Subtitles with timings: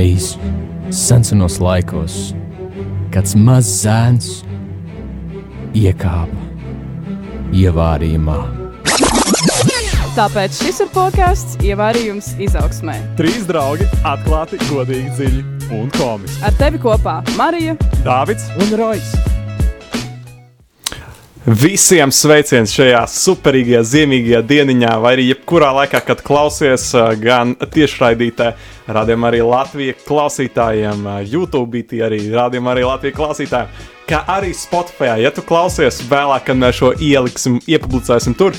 [0.00, 0.38] Kādreiz
[0.96, 2.14] senos laikos
[3.12, 4.28] kāds mazs zēns
[5.76, 6.40] iekāpa
[7.52, 8.38] ievārījumā.
[10.16, 12.96] Tāpēc šis ir podkāsts Ievārījums izaugsmē.
[13.20, 15.44] Trīs draugi atklāti, godīgi, dziļi
[15.82, 16.40] un komiski.
[16.48, 19.12] Ar tevi kopā Marija, Dāvids Un Rojas!
[21.40, 28.50] Visiem sveiciens šajā superīgajā, ziemīgajā dieniņā, vai arī jebkurā laikā, kad klausies ā, gan tiešraidītē,
[28.96, 33.74] rādījumā arī Latvijas klausītājiem, ā, YouTube, arī rādījumā arī Latvijas klausītājiem,
[34.10, 35.20] kā arī Spotify.
[35.22, 38.56] Ja tu klausies vēlāk, kad mēs šo ieliksim, iepublicēsim tur,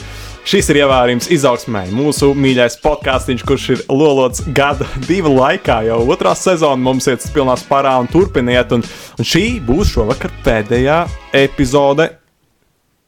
[0.48, 1.84] šis ir ievērījums izaugsmē.
[1.96, 7.58] Mūsu mīļais podkāstīns, kurš ir lolots gada divu laikā, jau otrā sezona mums iet pilnā
[7.60, 8.74] spārā un turpiniet.
[8.78, 8.86] Un,
[9.18, 11.04] un šī būs šovakar pēdējā
[11.44, 12.12] epizode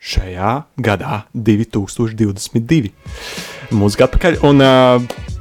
[0.03, 2.91] šajā gadā, 2022.
[3.73, 4.41] Mūzika atpakaļ.
[4.49, 5.31] Un, uh,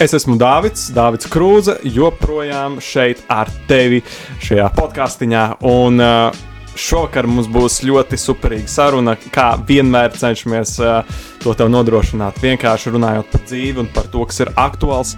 [0.00, 4.00] es esmu Dārvids, Dārvids Krūze, joprojām šeit ar tevi
[4.40, 5.42] šajā podkāstīņā.
[5.68, 6.38] Un uh,
[6.80, 9.16] šovakar mums būs ļoti superīga saruna.
[9.34, 14.42] Kā vienmēr cenšamies uh, to tev nodrošināt, vienkārši runājot par dzīvi un par to, kas
[14.46, 15.14] ir aktuāls.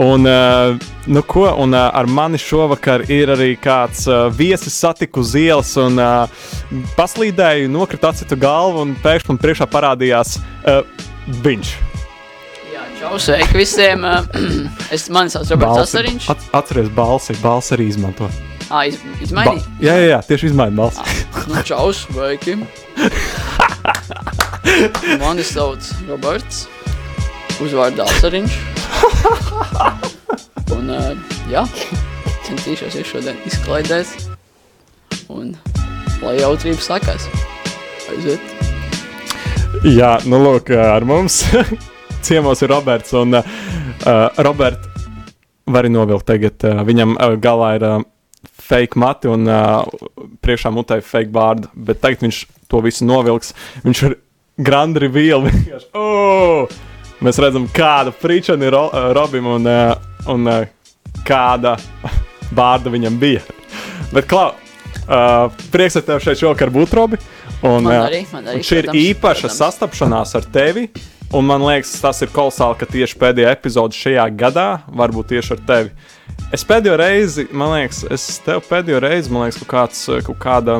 [0.00, 4.06] Un, uh, nu ko, un ar mani šovakar ir arī kāds
[4.38, 6.00] viesis satiku uz ielas, un
[6.96, 10.86] paslīdēju, nokrita acitu galvu, un pēkšņi man priekšā parādījās uh,
[11.44, 11.91] viņš.
[13.02, 14.04] Čau, sveiki visiem.
[14.94, 16.26] Es mani sauc Roberts Asariņš.
[16.30, 18.28] At, atceries balsi, balsi arī izmanto.
[18.70, 19.62] Ā, iz, Ba izmainīju.
[19.82, 21.02] jā, jā, jā, tieši izmaini balsi.
[21.50, 22.54] Nu, čau, sveiki.
[25.22, 26.66] Mani sauc Roberts.
[27.62, 28.54] Uzvārdā Asariņš.
[30.76, 31.12] Un, uh,
[31.50, 31.64] jā,
[32.46, 34.12] centīšos jūs šodien izklaidēt.
[35.32, 35.54] Un
[36.22, 37.26] lai jautrības sakās.
[38.12, 38.44] Aiziet.
[39.88, 41.42] Jā, nu lūk, ar mums
[42.22, 43.44] ciemos ir Roberts, un uh,
[44.38, 44.88] Roberts
[45.66, 46.58] var arī novilkt tagad.
[46.66, 47.98] Uh, viņam uh, galā ir uh,
[48.62, 49.82] fake mati un uh,
[50.42, 52.40] priekšā mutē fake vārdu, bet tagad viņš
[52.70, 53.54] to visu novilks.
[53.84, 54.16] Viņš ir
[55.12, 55.90] vielu vienkārši.
[55.98, 56.66] Oh!
[57.22, 59.94] Mēs redzam, kāda fričana ir uh, Robim un, uh,
[60.32, 60.64] un uh,
[61.26, 61.76] kāda
[62.58, 63.44] vārda viņam bija.
[64.12, 64.50] Bet, Klau,
[65.06, 67.20] uh, prieks ar tevi šeit šovakar būt, Robi.
[67.62, 69.60] Un, Man uh, arī, man arī, un šī ir protams, īpaša protams.
[69.62, 70.88] sastapšanās ar tevi.
[71.32, 75.54] Un man liekas, tas ir kolosāli, ka tieši pēdējā epizode šajā gadā var būt tieši
[75.54, 75.92] ar tevi.
[76.52, 80.74] Es pēdējo reizi, man liekas, es tev pēdējo reizi, man liekas, kaut, kāds, kaut kāda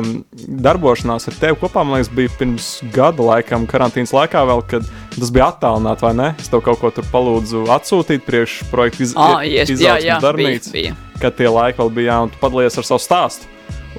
[0.61, 5.33] darbošanās ar tevi kopā, man liekas, bija pirms gada laikam, karantīnas laikā vēl, kad tas
[5.33, 6.29] bija attālināti, vai ne?
[6.41, 10.19] Es tev kaut ko tur palūdzu atsūtīt priekš projekta iz, Ah, yes, izaugsmes jā, bija,
[10.27, 10.93] darbnīca, bija.
[11.21, 13.49] kad tie laiki vēl bija, jā, un tu padalījies ar savu stāstu.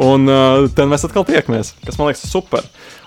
[0.04, 2.62] Un uh, tad mēs atkal tiekamies, kas man liekas super.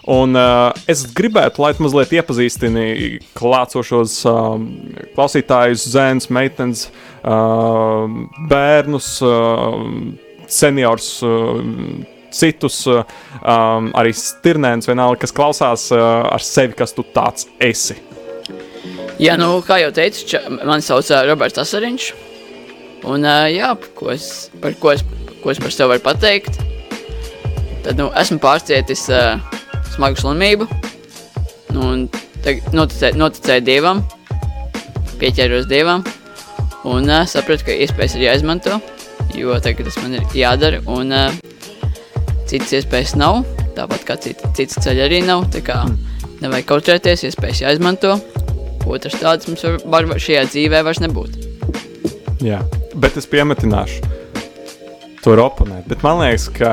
[0.07, 4.69] Un uh, es gribētu, lai tu mazliet iepazīstini klātsošos um,
[5.17, 6.85] klausītājus, zēnus, meitenes,
[7.27, 8.05] uh,
[8.47, 9.75] bērnus, uh,
[10.47, 11.59] seniors, uh,
[12.31, 13.03] citus, uh,
[13.41, 17.99] um, arī stirnēns, vienalga, kas klausās uh, ar sevi, kas tu tāds esi.
[19.19, 22.07] Jā, nu, kā jau teicu, ča, mani sauc uh, Roberts Asariņš.
[23.11, 25.03] Un, uh, jā, ko es, par ko es,
[25.43, 26.63] ko es par sevi varu pateikt,
[27.83, 29.56] tad, nu, esmu pārcietis uh,
[29.95, 30.67] smagu slimību.
[31.75, 32.05] Nu, un
[32.75, 34.03] noticēju, noticēju Dievam,
[35.21, 36.05] pieķēros Dievam,
[36.87, 38.79] un uh, sapratu, ka iespējas ir jāizmanto,
[39.35, 41.31] jo tagad tas man ir jādara, un uh,
[42.47, 43.43] citas iespējas nav,
[43.77, 45.81] tāpat kā cita, citas ceļa arī nav, tā kā
[46.41, 48.17] nevajag kautrēties, iespējas jāizmanto.
[48.87, 51.41] Otrs tāds mums var, var šajā dzīvē vairs nebūt.
[52.45, 52.61] Jā,
[52.95, 54.15] bet es piemetināšu
[55.27, 55.87] to oponēt.
[55.91, 56.71] Bet man liekas, ka,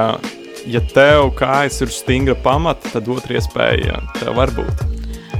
[0.67, 4.85] ja tev kājas ir stingra pamata, tad otra iespēja tev var būt.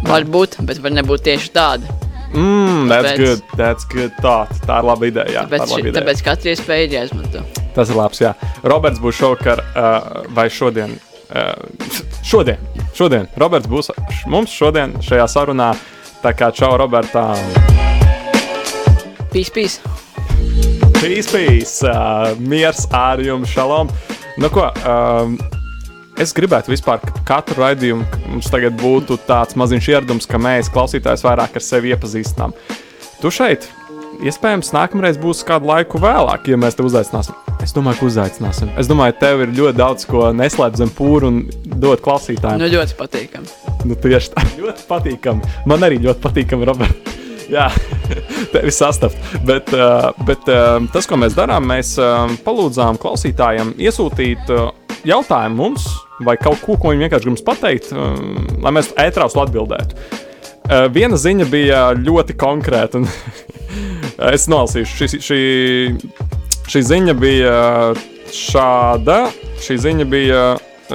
[0.05, 1.89] Var būt, bet var nebūt tieši tāda.
[2.35, 4.51] Mm, that's Tāpēc- good, that's good thought.
[4.67, 5.31] Tā ir laba ideja.
[5.31, 5.95] Jā, tā Tāpēc, laba ideja.
[6.01, 7.45] tāpēc katra iespēja ir jāizmanto.
[7.75, 8.33] Tas ir labs, jā.
[8.67, 10.97] Roberts būs šovakar uh, vai šodien.
[11.31, 11.55] Uh,
[12.27, 12.59] šodien,
[12.95, 13.29] šodien.
[13.41, 13.91] Roberts būs
[14.31, 15.73] mums šodien šajā sarunā.
[16.23, 17.29] Tā kā čau, Robertā.
[19.33, 19.79] Pīs, pīs.
[21.01, 23.91] Pīs, pīs, uh, miers ar jums, šalom.
[24.35, 25.37] Nu, ko, um,
[26.19, 28.03] es gribētu vispār ka katru raidījumu,
[28.33, 32.55] mums tagad būtu tāds maziņš ieradums, ka mēs klausītājus vairāk ar sevi iepazīstinām.
[33.21, 33.69] Tu šeit,
[34.27, 37.39] iespējams, nākamreiz būs kādu laiku vēlāk, ja mēs te uzaicināsim.
[37.63, 38.75] Es domāju, ka uzaicināsim.
[38.81, 41.45] Es domāju, tev ir ļoti daudz ko neslēpt zem pūra un
[41.79, 42.59] dot klausītājiem.
[42.59, 43.55] Nu, ļoti patīkami.
[43.87, 45.55] Nu, tieši tā, ļoti patīkami.
[45.71, 47.15] Man arī ļoti patīkami, Robert.
[47.53, 47.69] Jā,
[48.55, 49.19] tevi sastapt.
[49.47, 54.53] Bet, uh, bet uh, tas, ko mēs darām, mēs uh, palūdzām klausītājiem iesūtīt
[55.05, 55.89] jautājumu mums,
[56.25, 57.91] vai kaut ko, ko viņi vienkārši grib pateikt,
[58.65, 60.23] lai mēs ētrā uz to atbildētu.
[60.95, 63.09] Viena ziņa bija ļoti konkrēta, un
[64.33, 64.97] es nolasīšu.
[64.97, 65.41] Šī, šī
[66.71, 67.57] šī ziņa bija
[68.35, 69.19] šāda.
[69.65, 70.45] Šī ziņa bija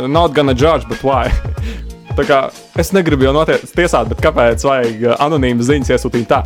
[0.08, 1.30] not gonna judge, but why?
[2.18, 2.40] Tā kā
[2.80, 6.44] es negribu jau noteikti tiesāt, bet kāpēc vajag uh, anonīmas ziņas iesūtīt tā?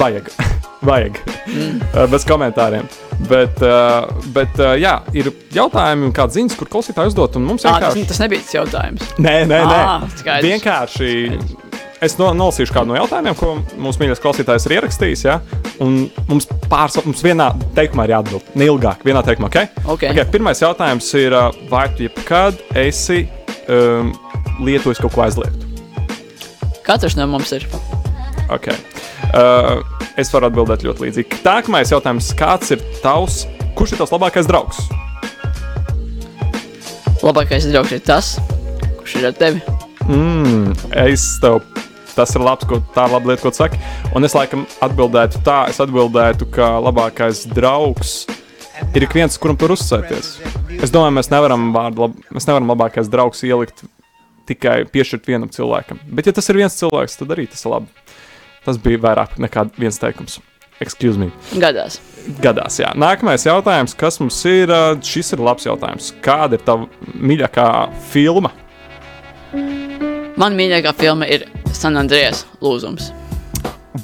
[0.00, 0.30] Vajag.
[0.88, 1.18] vajag.
[1.46, 1.80] Mm.
[2.10, 2.86] Bez komentāriem.
[3.28, 7.38] Bet, uh, bet uh, jā, ir jautājumi kādas ziņas, kur klausītāji uzdot.
[7.38, 8.08] un Mums Ā, tas, vienkārši.
[8.10, 9.12] tas nebija tas jautājums.
[9.18, 9.82] Nē, nē, nē.
[9.82, 10.48] Ā, skaidrs.
[10.48, 11.12] Vienkārši.
[12.02, 15.22] Es no, nolasīšu kādu no jautājumiem, ko mūsu mīļākais klausītājs ir ierakstījis.
[15.28, 15.36] Ja?
[15.84, 18.48] Un mums pāris, mums vienā teikumā ir jāatbild.
[18.58, 19.84] Neilgāk, vienā teikumā, ok?
[19.84, 20.08] Ok.
[20.10, 23.22] okay pirmais jautājums ir, uh, vai tu jebkad esi
[23.70, 24.12] um,
[24.62, 25.68] lietojis kaut ko aizliegtu?
[26.86, 27.66] Katrs no mums ir.
[28.52, 28.74] Okay.
[29.32, 29.80] Uh,
[30.20, 31.42] es varu atbildēt ļoti līdzīgi.
[31.46, 33.44] Nākamais jautājums, kāds ir tavs,
[33.78, 34.82] kurš ir tavs labākais draugs?
[37.22, 38.34] Labākais draugs ir tas,
[38.98, 39.62] kurš ir ar tevi.
[40.10, 40.72] Mm,
[41.04, 41.62] es tev,
[42.16, 43.78] tas ir labs, ko, tā ir laba lieta, ko tu saki.
[44.12, 48.22] Un es laikam atbildētu tā, es atbildētu, ka labākais draugs
[48.94, 50.34] ir ik viens, kuram tur uzticēties.
[50.82, 53.84] Es domāju, mēs nevaram, vārdu, lab, mēs nevaram labākais draugs ielikt
[54.48, 56.00] tikai piešķirt vienam cilvēkam.
[56.10, 58.08] Bet, ja tas ir viens cilvēks, tad arī tas ir labi.
[58.62, 60.40] Tas bija vairāk nekā viens teikums.
[60.82, 61.30] Excuse me.
[61.62, 62.00] Gadās.
[62.42, 62.90] Gadās, jā.
[62.98, 64.70] Nākamais jautājums, kas mums ir?
[65.06, 66.10] Šis ir labs jautājums.
[66.24, 67.66] Kāda ir tava mīļākā
[68.10, 68.50] filma?
[70.38, 71.46] Man mīļākā filma ir
[71.76, 73.12] San Andreas lūzums.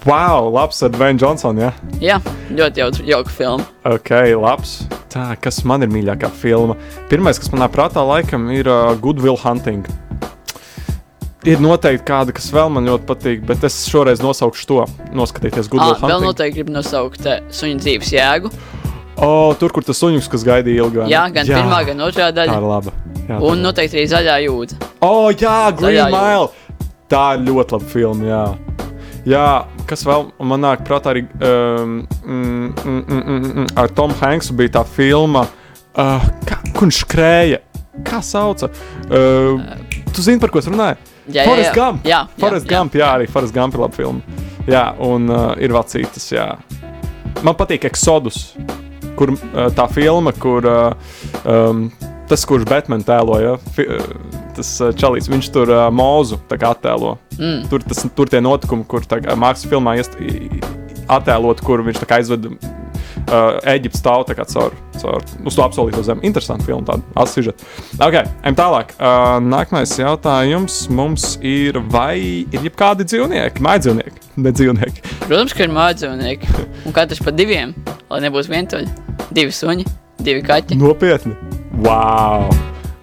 [0.04, 1.70] Wow, labs ar Dwayne Johnsonu, jā.
[2.04, 2.18] Jā,
[2.52, 3.64] ļoti jauka, jauka filma.
[3.88, 4.74] Ok, labs.
[5.08, 6.76] Tā, kas man ir mīļākā filma?
[7.08, 9.86] Pirmais, kas manā prātā laikam ir uh, Good Will Hunting.
[11.48, 14.82] Ir noteikti kāda, kas vēl man ļoti patīk, bet es šoreiz nosaukšu to.
[15.16, 16.26] Noskatīties Good Ah, Will vēl Hunting.
[16.28, 18.52] noteikti gribu nosaukt eh, suņu dzīves jēgu.
[19.24, 21.08] O, tur, kur tas suņus, kas gaidīja ne?
[21.10, 21.62] Jā, gan jā.
[21.62, 22.58] pirmā, gan otrā Tā daļa.
[22.60, 22.92] ir laba.
[23.24, 24.76] Jā, tā Un noteikti arī zaļā jūda.
[25.00, 26.12] O, jā, Green.
[26.12, 26.50] Mile.
[27.08, 28.28] Tā ir ļoti laba filma.
[28.28, 28.44] Jā.
[29.28, 34.54] Jā, kas vēl man nāk prātā arī um, mm, mm, mm, mm, ar Tomu Hanksu
[34.56, 35.42] bija tā filma,
[35.98, 37.60] uh, kā, kur viņš skrēja.
[38.06, 38.70] Kā sauca?
[39.10, 39.58] Uh,
[40.14, 40.96] tu zini, par ko es runāju?
[41.26, 41.76] Jā, jā, Forrest jā.
[41.76, 42.08] Gump.
[42.08, 42.72] Jā, jā, Forrest jā.
[42.72, 44.40] Gump, jā, arī Forrest Gump ir laba filma.
[44.68, 46.46] Jā, un uh, ir vēl citas, jā.
[47.44, 48.54] Man patīk Exodus,
[49.18, 51.12] kur uh, tā filma, kur uh,
[51.44, 51.88] um,
[52.28, 54.10] tas, kurš Batman tēloja, uh,
[54.56, 57.16] tas uh, čalīs, viņš tur uh, mūzu tā kā attēlo.
[57.38, 57.68] Mm.
[57.70, 60.18] Tur, tas, tur tie notikumi, kur mākslas filmā iest,
[61.08, 62.50] attēlot, kur viņš aizved
[63.26, 66.24] uh, Eģiptes tautu tā kā caur, caur uz to apsolīto zemi.
[66.28, 67.66] Interesanti filma, tāda asižeta.
[68.04, 68.94] Ok, ejam tālāk.
[68.98, 75.04] Uh, nākamais jautājums mums ir, vai ir jebkādi dzīvnieki, mājdzīvnieki, ne dzīvnieki?
[75.26, 76.56] Protams, ka ir mājdzīvnieki.
[76.88, 77.74] Un katrs pa diviem,
[78.10, 78.90] lai nebūtu vientuļi.
[79.34, 79.86] Divi suņi,
[80.24, 80.78] divi kaķi.
[80.80, 81.36] Nopietni!
[81.84, 82.48] Wow!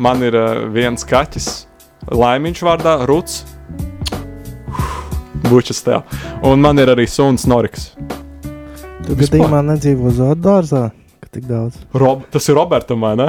[0.02, 1.50] Man ir uh, viens kaķis,
[2.12, 3.44] laimiņš vārdā, Ruts.
[5.46, 6.04] Bučas tev.
[6.44, 7.92] Un man ir arī suns Noriks.
[9.06, 10.88] Tu gadījumā nedzīvo zoodārzā,
[11.22, 11.78] ka tik daudz.
[11.94, 13.28] Rob, tas ir Robertam, vai ne?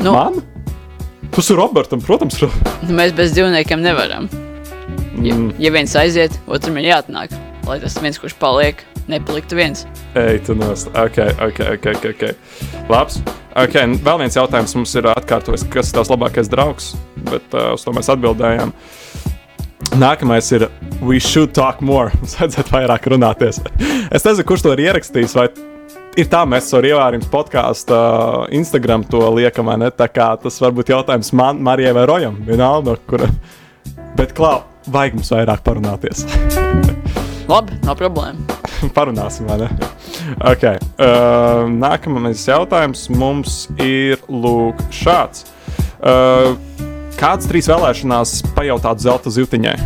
[0.00, 0.38] Nu, Man?
[1.32, 2.38] Tas ir Robertam, protams.
[2.42, 2.52] Ro-
[2.86, 4.28] nu, mēs bez dzīvniekiem nevaram.
[5.22, 5.52] Ja, Mm.
[5.60, 7.32] ja viens aiziet, otram ir jāatnāk.
[7.68, 9.84] Lai tas viens, kurš paliek, nepaliktu viens.
[10.18, 10.88] Ej, tu nost.
[10.96, 11.86] Ok, ok, ok.
[11.96, 12.32] ok, okay.
[12.88, 13.20] Labs.
[13.54, 16.94] Ok, vēl viens jautājums mums ir atkārtojis, kas ir tavs labākais draugs,
[17.30, 18.72] bet uh, uz to mēs atbildējām.
[19.92, 20.70] Nākamais ir,
[21.02, 22.08] we should talk more.
[22.20, 23.60] Mums vajadzētu vairāk runāties.
[24.08, 25.46] es nezinu, kurš to ir ierakstījis, vai
[26.16, 29.90] ir tā, mēs ar ievārījums podkāstu uh, Instagram to liekam, vai ne?
[29.92, 33.28] Tā kā tas varbūt jautājums man, Marijai vai Rojam, vienalga, no kura.
[34.16, 36.24] Bet, Klau, vajag mums vairāk parunāties.
[37.52, 38.60] Labi, nav problēma.
[38.96, 39.68] Parunāsim, vai ne?
[40.54, 40.80] Okay.
[40.96, 45.44] Uh, nākamais jautājums mums ir lūk, šāds.
[46.00, 46.56] Uh,
[47.22, 49.78] kāds trīs vēlēšanās pajautāt zelta zīltiņai?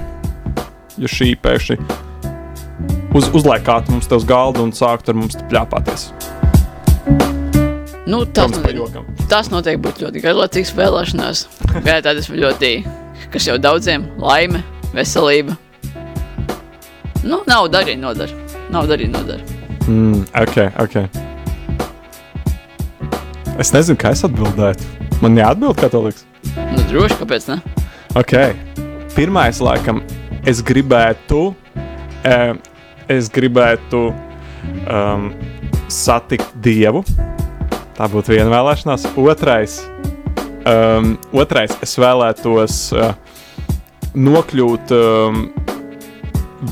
[0.96, 1.76] Ja šī pēkšņi
[3.16, 6.08] uz, uzliekātu mums te uz galda un sāktu ar mums pļāpāties.
[8.06, 9.06] Nu, tas, jokam.
[9.30, 11.42] tas noteikti būtu ļoti garlaicīgs vēlēšanās.
[11.88, 12.70] Jā, tādas ļoti,
[13.34, 14.62] kas jau daudziem- laime,
[14.94, 15.56] veselība.
[17.26, 18.32] Nu, nauda arī nodara.
[18.70, 19.42] Nauda arī nodara.
[19.88, 20.96] Mm, ok, ok.
[23.58, 24.84] Es nezinu, kā es atbildētu.
[25.20, 26.24] Man jāatbild, kā tev liekas.
[26.86, 27.56] Droši, kāpēc ne?
[28.16, 28.32] Ok,
[29.16, 29.98] pirmais, laikam,
[30.46, 31.40] es gribētu,
[32.30, 32.60] um,
[33.10, 34.02] es gribētu
[34.86, 35.26] um,
[35.90, 37.02] satikt dievu.
[37.96, 39.08] Tā būtu viena vēlēšanās.
[39.18, 39.80] Otrais,
[40.62, 43.10] um, otrais es vēlētos uh,
[44.14, 45.42] nokļūt um,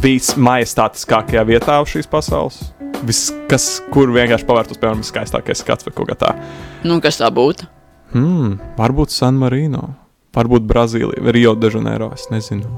[0.04, 2.60] vismajestātiskākajā vietā uz šīs pasaules.
[3.04, 6.54] Vis, kas, kur vienkārši pavērtos, piemēram, viskaistākais skats vai kaut kā tāda.
[6.86, 7.66] Nu, kas tā būtu?
[8.14, 9.88] Hmm, varbūt San Marino,
[10.34, 12.10] varbūt Brazīlija, Rio de Janeiro.
[12.14, 12.68] Es nezinu.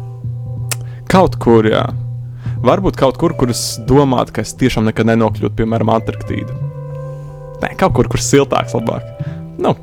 [1.10, 1.84] Kaut kur, jā.
[2.66, 6.56] Varbūt kaut kur, kur es domātu, ka es tiešām nekad nenokļūtu, piemēram, Antarktīda.
[7.62, 9.06] Nē, kaut kur, kur siltāks, labāk.
[9.62, 9.74] Nu,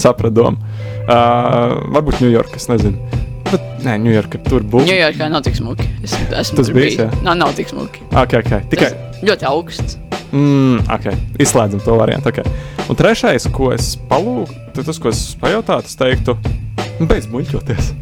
[0.00, 0.72] sapratu domu.
[1.02, 3.20] Uh, varbūt Ņujorka, es nezinu.
[3.50, 4.86] Bet, nē, Ņujorka tur būs.
[4.88, 5.88] Ņujorkā nav tik smuki.
[6.04, 7.10] Es esmu Tas bijis, jā?
[7.24, 8.04] Nav, nav tik smuki.
[8.12, 8.54] Ok, ok.
[8.72, 8.92] Tikai.
[8.94, 9.98] Tas ļoti augsts.
[10.32, 11.10] Mm, ok,
[11.44, 12.32] izslēdzam to variantu.
[12.32, 12.46] Okay.
[12.88, 16.36] Un trešais, ko es palūgtu, tas, ko es pajautātu, es teiktu,
[17.00, 17.92] beidz muļķoties.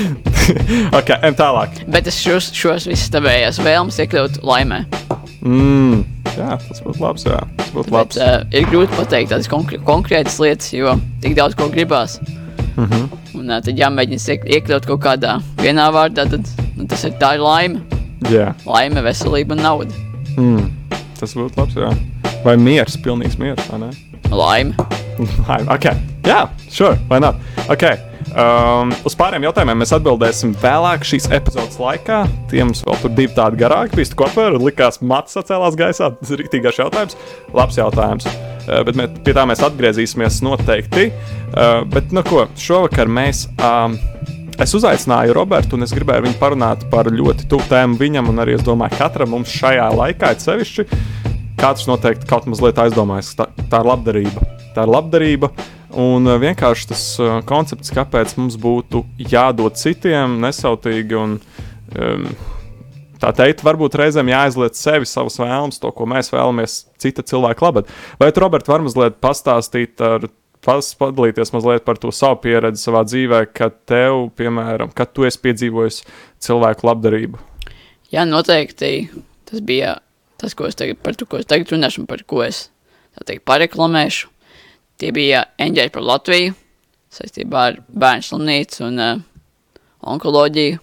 [0.98, 1.82] ok, ejam tālāk.
[1.90, 4.82] Bet es šos, šos visus tavējās vēlmes iekļaut laimē.
[5.40, 6.02] Mm,
[6.36, 7.24] jā, tas būtu labs.
[7.28, 8.18] Jā, tas būtu labs.
[8.20, 12.18] uh, ir grūti pateikt tādas konkrē konkrētas lietas, jo tik daudz ko gribās.
[12.76, 13.08] Mm -hmm.
[13.40, 17.34] Un uh, tad jāmēģina iek iekļaut kaut kādā vienā vārdā, tad nu, tas ir tā
[17.34, 17.80] ir laime.
[18.30, 19.94] Jā, Laime, veselība un nauda.
[20.36, 20.70] mm,
[21.20, 21.74] tas būtu labs.
[21.74, 21.90] Jā.
[22.44, 23.90] Vai miers, pilnīgs miers, vai ne?
[24.30, 24.74] Laime.
[25.52, 25.86] Ai, ok,
[26.24, 27.32] jā, sure, vai ne?
[27.68, 27.96] Okay.
[28.30, 32.20] Um, uz pāriem jautājumiem mēs atbildēsim vēlāk šīs epizodes laikā.
[32.52, 34.46] Tiem mums vēl tur divi tādi garāki bija kopā.
[34.54, 36.12] Likās, mats sacēlās gaisā.
[36.20, 37.18] Tas ir rīktīgais jautājums.
[37.56, 38.28] Labs jautājums.
[38.30, 41.08] Uh, bet mē, pie tā mēs atgriezīsimies noteikti.
[41.10, 43.48] Uh, bet, nu ko, šovakar mēs.
[43.58, 43.98] Um,
[44.60, 48.58] Es uzaicināju Robertu, un es gribēju viņu parunāt par ļoti tuvu tēmu viņam, un arī
[48.58, 50.84] es domāju, ka katram mums šajā laikā ir sevišķi.
[51.56, 54.44] Katrs noteikti kaut mazliet aizdomājas, ka tā, tā ir labdarība.
[54.76, 55.48] Tā ir labdarība,
[55.96, 62.26] un uh, vienkārši tas uh, koncepts, kāpēc mums būtu jādod citiem nesautīgi un um,
[63.20, 67.90] tā teikt, varbūt reizēm jāizliet sevi, savas vēlmes, to, ko mēs vēlamies, cita cilvēka labad.
[68.20, 70.28] Vai tu, Robert, vari mazliet pastāstīt ar
[70.64, 75.40] pas, padalīties mazliet par to savu pieredzi savā dzīvē, kad tev, piemēram, kad tu esi
[75.44, 76.02] piedzīvojis
[76.44, 77.40] cilvēku labdarību?
[78.10, 79.08] Jā, noteikti
[79.50, 79.98] tas bija
[80.40, 82.68] tas, ko es tagad, par to, ko es tagad runāšu, un par ko es
[83.26, 84.30] teikt pareklamēšu.
[85.00, 86.52] Tie bija eņģeļi par Latviju,
[87.14, 89.22] saistībā ar bērnu slimnīcu un uh,
[90.12, 90.80] onkoloģiju.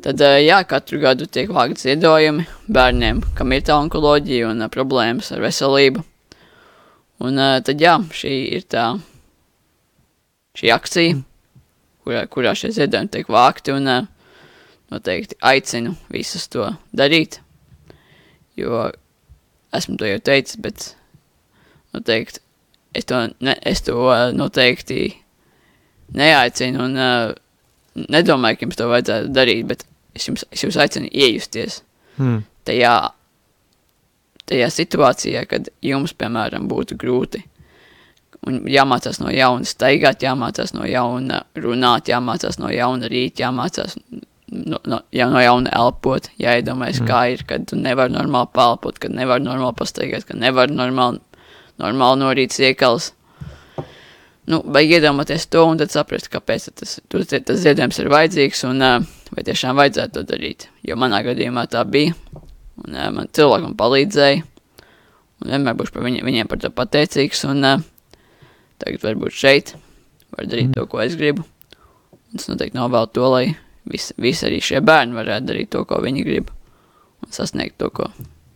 [0.00, 4.70] Tad, uh, jā, katru gadu tiek vākti ziedojumi bērniem, kam ir tā onkoloģija un uh,
[4.72, 6.06] problēmas ar veselību.
[7.28, 8.86] Un uh, tad, jā, šī ir tā,
[10.56, 11.20] šī akcija,
[12.00, 14.08] kurā, kurā šie ziedojumi tiek vākti, un uh,
[14.90, 17.42] noteikti aicinu visus to darīt,
[18.56, 18.88] jo
[19.76, 20.94] esmu to jau teicis, bet
[21.92, 22.40] noteikti
[22.94, 25.12] es to, ne, es to uh, noteikti
[26.16, 27.36] neaicinu un uh,
[28.10, 31.82] nedomāju, ka jums to vajadzētu darīt, bet es jums, es jūs aicinu iejusties
[32.20, 32.42] Hmm.
[32.68, 32.94] tajā,
[34.50, 37.44] tajā situācijā, kad jums, piemēram, būtu grūti.
[38.48, 44.80] Un jāmācās no jauna staigāt, jāmācās no jauna runāt, jāmācās no jauna rīt, jāmācās no,
[44.84, 47.08] no, jā, no jauna elpot, jāiedomājas, mm.
[47.08, 51.20] kā ir, kad tu nevari normāli pelpot, kad nevari normāli pastaigāt, kad nevari normāli,
[51.80, 53.12] normāli norīt iekals.
[54.50, 58.82] Nu, vajag iedomāties to un tad saprast, kāpēc tas, tu, tas ziedojums ir vajadzīgs un
[58.82, 60.66] vai tiešām vajadzētu to darīt.
[60.86, 62.16] Jo manā gadījumā tā bija,
[62.80, 64.42] un man cilvēki man palīdzēja,
[65.40, 67.62] un vienmēr būšu par viņiem, viņiem par to pateicīgs, un
[68.80, 69.74] tagad varbūt šeit
[70.34, 71.46] var darīt to, ko es gribu.
[72.30, 73.44] Un tas noteikti nav vēl to, lai
[73.90, 76.50] visi, visi arī šie bērni varētu darīt to, ko viņi grib,
[77.24, 78.10] un sasniegt to, ko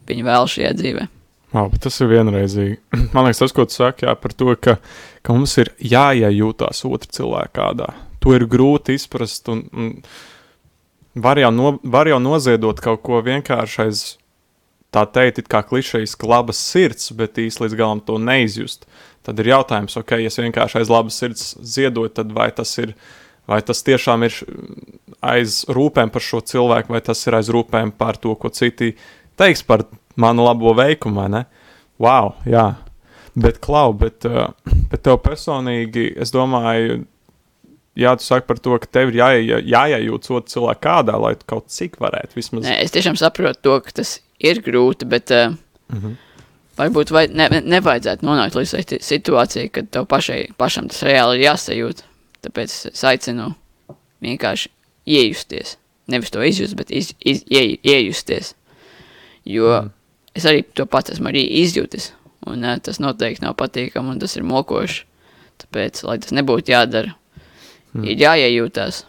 [0.09, 1.07] viņi vēl šajā dzīvē.
[1.55, 2.81] Bet tas ir vienreizīgi.
[3.15, 4.79] Man liekas, tas, ko tu saki, jā, par to, ka,
[5.23, 7.93] ka mums ir jāiejūtās otra cilvēka kādā.
[8.25, 9.93] To ir grūti izprast, un, un
[11.15, 14.05] var, jau no, var jau noziedot kaut ko vienkārši aiz
[14.95, 18.89] tā teikt, kā klišejas labas sirds, bet īsti līdz galam to neizjust.
[19.27, 22.97] Tad ir jautājums, ok, ja es vienkārši aiz labas sirds ziedoju, tad vai tas ir.
[23.45, 24.37] Vai tas tiešām ir
[25.21, 28.95] aiz rūpēm par šo cilvēku, vai tas ir aiz rūpēm par to, ko citi
[29.37, 29.85] teiks par
[30.16, 31.44] manu labo veikumu, vai ne?
[32.02, 32.75] Wow, jā.
[33.35, 34.52] Bet, Klau, bet, uh,
[34.90, 37.02] bet tev personīgi, es domāju,
[37.99, 41.47] jā, tu saki par to, ka tev ir jāie, jāiejūtas otru cilvēku kādā, lai tu
[41.50, 42.66] kaut cik varētu vismaz.
[42.66, 45.54] Nē, es tiešām saprotu to, ka tas ir grūti, bet uh,
[45.92, 46.16] Mm -hmm.
[46.78, 52.02] varbūt vai, ne, nevajadzētu nonākt līdz situācijai, kad tev pašai, pašam tas reāli ir jāsajūt.
[52.44, 53.54] Tāpēc es aicinu
[54.23, 54.68] vienkārši
[55.06, 55.76] iejusties.
[56.06, 58.54] Nevis to izjust, bet iz, iz, ie, iejusties.
[59.44, 59.90] Jo mm.
[60.35, 62.12] Es arī to pats esmu arī izjutis.
[62.50, 65.05] Un uh, tas noteikti nav patīkami un tas ir mokoši.
[65.62, 67.14] Tāpēc, lai tas nebūtu jādara,
[67.95, 68.07] mm.
[68.11, 69.05] ir jāiejūtās.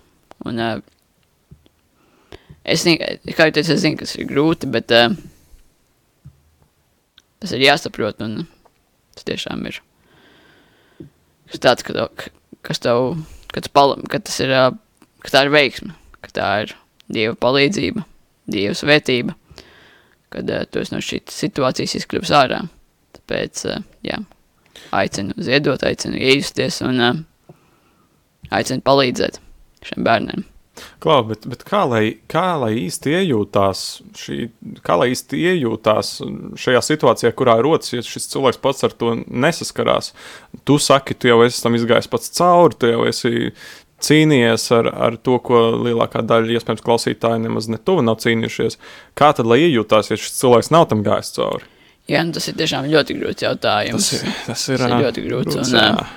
[0.46, 5.10] Un, uh, es, kā jau teicu, es zinu, kas ir grūti, bet uh,
[7.42, 8.22] tas ir jāsaprot.
[8.24, 8.46] Un
[9.18, 9.82] tas tiešām ir
[11.52, 12.26] kas tāds, ka tev,
[12.66, 13.14] kas tev,
[13.54, 17.36] ka tas, pala, ka tas ir, uh, ka tā ir veiksme, ka tā ir Dieva
[17.38, 18.02] palīdzība,
[18.50, 19.36] Dieva svētība,
[20.36, 22.64] kad uh, tu esi no šīs situācijas izkļuvis ārā.
[23.16, 24.20] Tāpēc, uh, jā,
[24.96, 27.24] aicinu ziedot, aicinu iejusties un uh,
[28.54, 29.40] aicinu palīdzēt
[29.86, 30.46] šiem bērniem.
[31.00, 33.84] Klau, bet, bet kā, lai, kā lai īsti iejūtās,
[34.20, 34.38] šī,
[34.84, 36.10] kā lai īsti iejūtās
[36.60, 40.12] šajā situācijā, kurā rodas, ja šis cilvēks pats ar to nesaskarās?
[40.68, 43.54] Tu saki, tu jau esi tam izgājis pats cauri, tu jau esi
[44.04, 48.78] cīnījies ar, ar to, ko lielākā daļa iespējams klausītāji nemaz ne tuvu nav cīnījušies.
[49.18, 51.72] Kā tad lai iejūtās, ja šis cilvēks nav tam gājis cauri?
[52.12, 54.12] Jā, nu, tas ir tiešām ļoti grūts jautājums.
[54.12, 56.08] Tas ir, tas ir, Tas ir ļoti grūts, un, jā.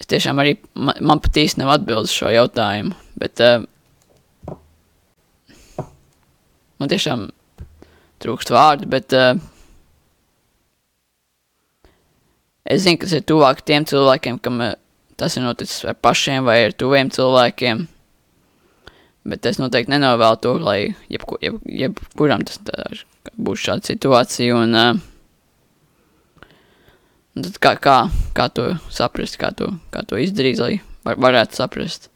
[0.00, 3.64] Es tiešām arī man, man pat īsti nav atbildes šo jautājumu, bet uh,
[6.80, 7.28] man tiešām
[8.24, 9.34] trūkst vārdu, bet uh,
[12.64, 14.74] es zinu, ka tas ir tuvāk tiem cilvēkiem, kam uh,
[15.20, 17.86] tas ir noticis ar pašiem vai ar tuviem cilvēkiem.
[19.24, 20.78] Bet es noteikti nenovēlu to, lai
[21.08, 22.84] jebku, jeb, jebkuram tas tā,
[23.40, 24.56] būs šāda situācija.
[24.58, 24.74] Un,
[27.32, 27.98] un tad kā, kā,
[28.36, 30.74] kā to saprast, kā to, kā to izdarīt, lai
[31.06, 32.10] var, varētu saprast.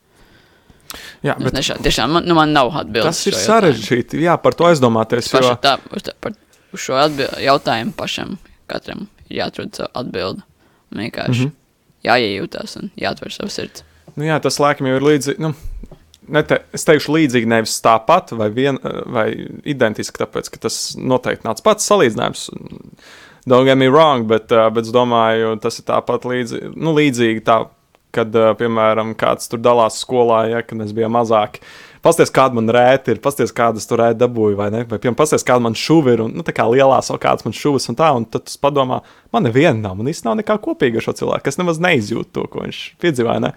[1.25, 3.17] jā, Bet bet nešā, tiešām man, nu, man nav atbildes.
[3.17, 4.21] tas ir sarežģīti.
[4.25, 5.33] Jā, par to aizdomāties.
[5.33, 6.37] Jo, tā, uz, tā, par,
[6.77, 8.37] uz šo atbil, jautājumu pašam
[8.69, 10.45] katram ir jāatrod atbildi.
[10.93, 11.49] Vienkārši mm.
[11.49, 11.58] -hmm.
[12.09, 13.85] Jāiejūtās un jāatver savu sirdi.
[14.17, 15.43] nu, jā, tas laikam jau ir līdzīgi.
[15.45, 15.53] Nu,
[16.35, 18.81] ne te, es teikšu, līdzīgi nevis tāpat vai, vien,
[19.13, 19.29] vai
[19.69, 22.49] identiski, tāpēc ka tas noteikti nav pats salīdzinājums.
[23.49, 27.45] Don't get me wrong, bet, uh, bet es domāju, tas ir tāpat līdzi, nu, līdzīgi.
[27.47, 27.63] Tā,
[28.13, 31.63] kad, uh, piemēram, kāds tur dalās skolā, ja, kad mēs bijām mazāki.
[32.05, 34.85] Pasties, kāda man rēta ir, pasties, kādas tur rēta dabūju, vai ne?
[34.87, 37.57] Vai, piemēram, pasties, kāda man šuva ir, un, nu, tā kā lielās, vēl kādas man
[37.57, 39.01] šuvas un tā, un tad tu padomā,
[39.35, 42.47] man neviena nav, man īsti nav nekā kopīga ar šo cilvēku, kas nemaz neizjūt to,
[42.53, 43.53] ko viņš piedzīvoja, ne?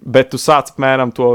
[0.00, 1.28] Bet tu sāc apmēram to,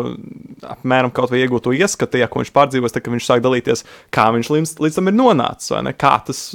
[0.66, 3.86] apmēram kaut vai iegūt to ieskatu, ja ko viņš pārdzīvos, tad, kad viņš sāk dalīties,
[4.16, 5.94] kā viņš līdz, līdz tam ir nonācis, vai ne?
[5.94, 6.48] Kā tas,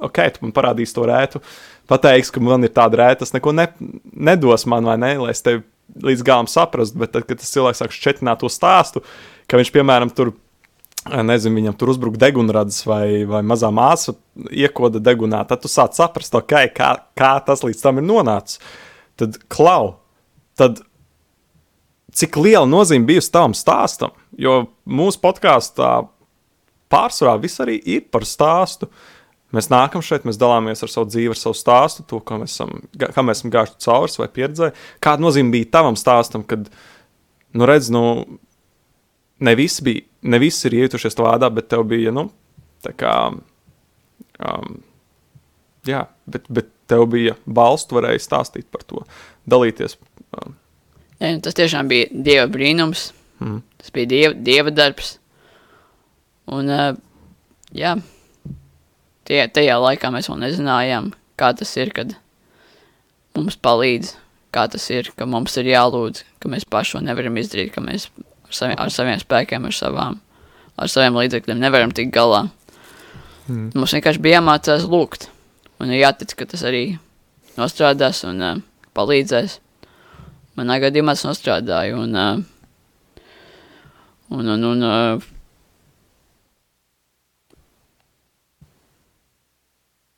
[0.00, 1.42] ok, tu man parādīsi to rētu,
[1.92, 3.68] pateiks, ka man ir tāda rēta, tas neko ne,
[4.16, 5.60] nedos man, vai ne, lai es tevi
[6.04, 9.02] līdz galam saprastu, bet tad, kad tas cilvēks sāk šķetināt to stāstu,
[9.48, 10.34] ka viņš, piemēram, tur,
[11.06, 14.14] nezinu, viņam tur uzbruka degunrads vai, vai mazā māsa
[14.50, 18.60] iekoda degunā, tad tu sāc saprast, ok, kā, kā tas līdz tam ir nonācis.
[19.18, 19.96] Tad klau,
[20.58, 20.82] tad
[22.14, 25.92] cik liela nozīme bijusi tam stāstam, jo mūsu podkāstā
[26.92, 28.88] pārsvarā viss arī ir par stāstu.
[29.56, 32.74] Mēs nākam šeit, mēs dalāmies ar savu dzīvi, ar savu stāstu, to, ko mēs esam,
[33.00, 34.84] kā mēs esam gājuši cauri vai pieredzējuši.
[35.04, 36.68] Kāda nozīme bija tavam stāstam, kad,
[37.56, 38.02] nu, redz, nu,
[39.40, 42.26] ne visi, bija, ne visi ir ietušies vārdā, bet tev bija, nu,
[42.84, 43.14] tā kā,
[44.52, 44.78] um,
[45.88, 49.06] jā, bet, bet tev bija balsts, tu varēji stāstīt par to,
[49.48, 49.96] dalīties.
[50.36, 50.58] Um,
[51.18, 53.08] Ja, tas tiešām bija dieva brīnums.
[53.42, 53.62] mm.
[53.82, 55.16] Tas bija dieva, dieva darbs.
[56.46, 56.94] Un, uh,
[57.74, 57.96] jā,
[59.28, 62.16] tie, tajā laikā mēs vēl nezinājām, kā tas ir, kad
[63.36, 64.14] mums palīdz,
[64.54, 68.08] kā tas ir, ka mums ir jālūdz, ka mēs paši to nevaram izdarīt, ka mēs
[68.48, 70.18] ar saviem, ar saviem spēkiem, ar, savām,
[70.80, 72.46] ar saviem līdzekļiem nevaram tikt galā.
[73.48, 73.70] Mm.
[73.76, 75.28] Mums vienkārši bija jāmācās lūgt,
[75.80, 76.84] un ir jātic, ka tas arī
[77.58, 78.60] nostrādās un uh,
[78.96, 79.58] palīdzēs.
[80.58, 83.20] Manā gadījumā tas nostrādāja, un, uh,
[84.34, 85.28] un, un, un uh,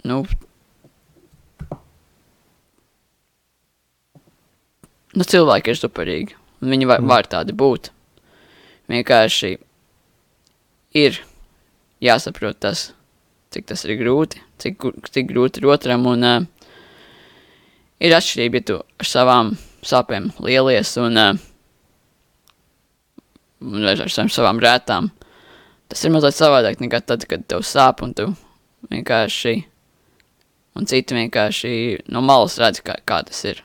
[0.08, 0.22] nu,
[5.14, 6.38] nu, cilvēki ir superīgi.
[6.60, 7.90] Viņi var, var tādi būt.
[8.90, 9.54] Vienkārši
[11.00, 11.20] ir
[12.04, 12.90] jāsaprot tas,
[13.54, 16.06] cik tas ir grūti, cik, cik grūti ir otram.
[16.10, 16.74] Un, uh,
[18.00, 19.54] ir atšķirība, ja tu ar savām
[19.86, 21.32] sāpēm lielies un, uh,
[23.64, 25.10] un ar savām, savām rētām.
[25.90, 28.28] Tas ir mazliet savādāk nekā tad, kad tev sāp un tu
[28.90, 29.56] vienkārši
[30.78, 31.72] un citi vienkārši
[32.12, 33.62] no malas redz, kā, kā tas ir.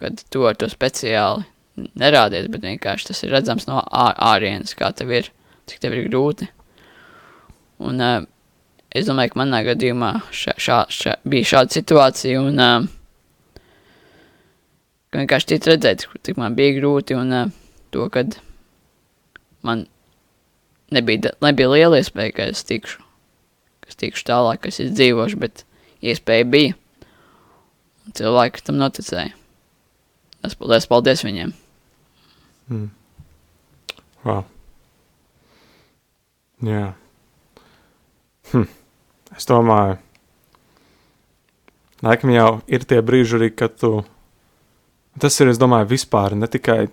[0.00, 1.46] Kad tu ar to speciāli
[1.98, 5.30] nerādies, bet vienkārši tas ir redzams no ārienes, kā tev ir,
[5.70, 6.48] cik tev ir grūti.
[7.82, 8.24] Un uh,
[8.92, 12.90] es domāju, ka manā gadījumā šā, šā, šā, bija šāda situācija, un uh,
[15.16, 17.54] vienkārši citi redzēt, cik man bija grūti, un uh,
[17.94, 18.36] to, kad
[19.64, 19.86] man
[20.92, 23.11] nebija, nebija liela iespēja, ka es tikšu
[23.92, 25.66] es tikšu tālāk, es izdzīvošu, bet
[26.00, 26.78] iespēja bija.
[28.16, 29.36] Cilvēki tam noticēja.
[30.42, 31.52] Es paldies, paldies viņiem.
[32.72, 32.88] Mm.
[34.24, 34.42] Wow.
[36.66, 36.88] Jā.
[38.52, 38.66] Hm.
[39.36, 39.96] Es domāju,
[42.04, 44.00] laikam jau ir tie brīži arī, kad tu.
[45.22, 46.86] Tas ir, es domāju, vispār ne tikai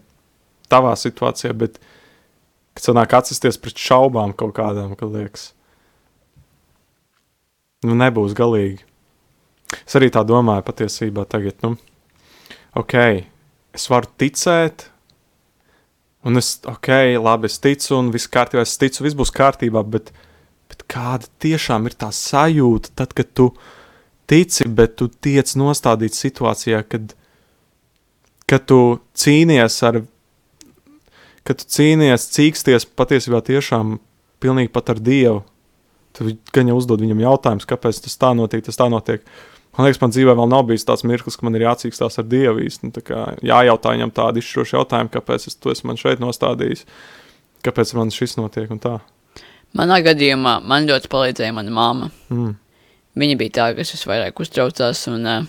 [0.72, 1.80] tavā situācijā, bet
[2.76, 5.54] kad sanāk atsisties pret šaubām kaut kādām, kad liekas,
[7.88, 8.86] nu nebūs galīgi.
[9.86, 11.76] Es arī tā domāju patiesībā tagad, nu,
[12.80, 12.96] ok,
[13.78, 14.89] es varu ticēt,
[16.22, 16.89] Un es, ok,
[17.24, 20.12] labi, es ticu, un viss kārtībā, es ticu, viss būs kārtībā, bet,
[20.68, 23.54] bet kāda tiešām ir tā sajūta, tad, kad tu
[24.28, 27.15] tici, bet tu tiec nostādīts situācijā, kad,
[28.52, 30.02] kad tu cīnies ar,
[31.48, 33.96] kad tu cīnies, cīksties patiesībā tiešām
[34.44, 35.39] pilnīgi pat ar Dievu.
[36.19, 39.23] Tu gan jau uzdod viņam jautājumus, kāpēc tas tā notiek, tas tā notiek.
[39.77, 42.65] Man liekas, man dzīvē vēl nav bijis tāds mirklis, ka man ir jācīkstās ar Dievu
[42.65, 42.89] īsti.
[42.89, 43.03] Nu,
[43.47, 46.84] jājautā viņam tādu izšķirošu jautājumu, kāpēc es to esmu šeit nostādījis,
[47.63, 48.97] kāpēc man šis notiek un tā.
[49.77, 52.10] Manā gadījumā man ļoti palīdzēja mana mamma.
[52.34, 52.58] Mm.
[53.19, 55.47] Viņa bija tā, kas visvairāk uztraucās, un uh,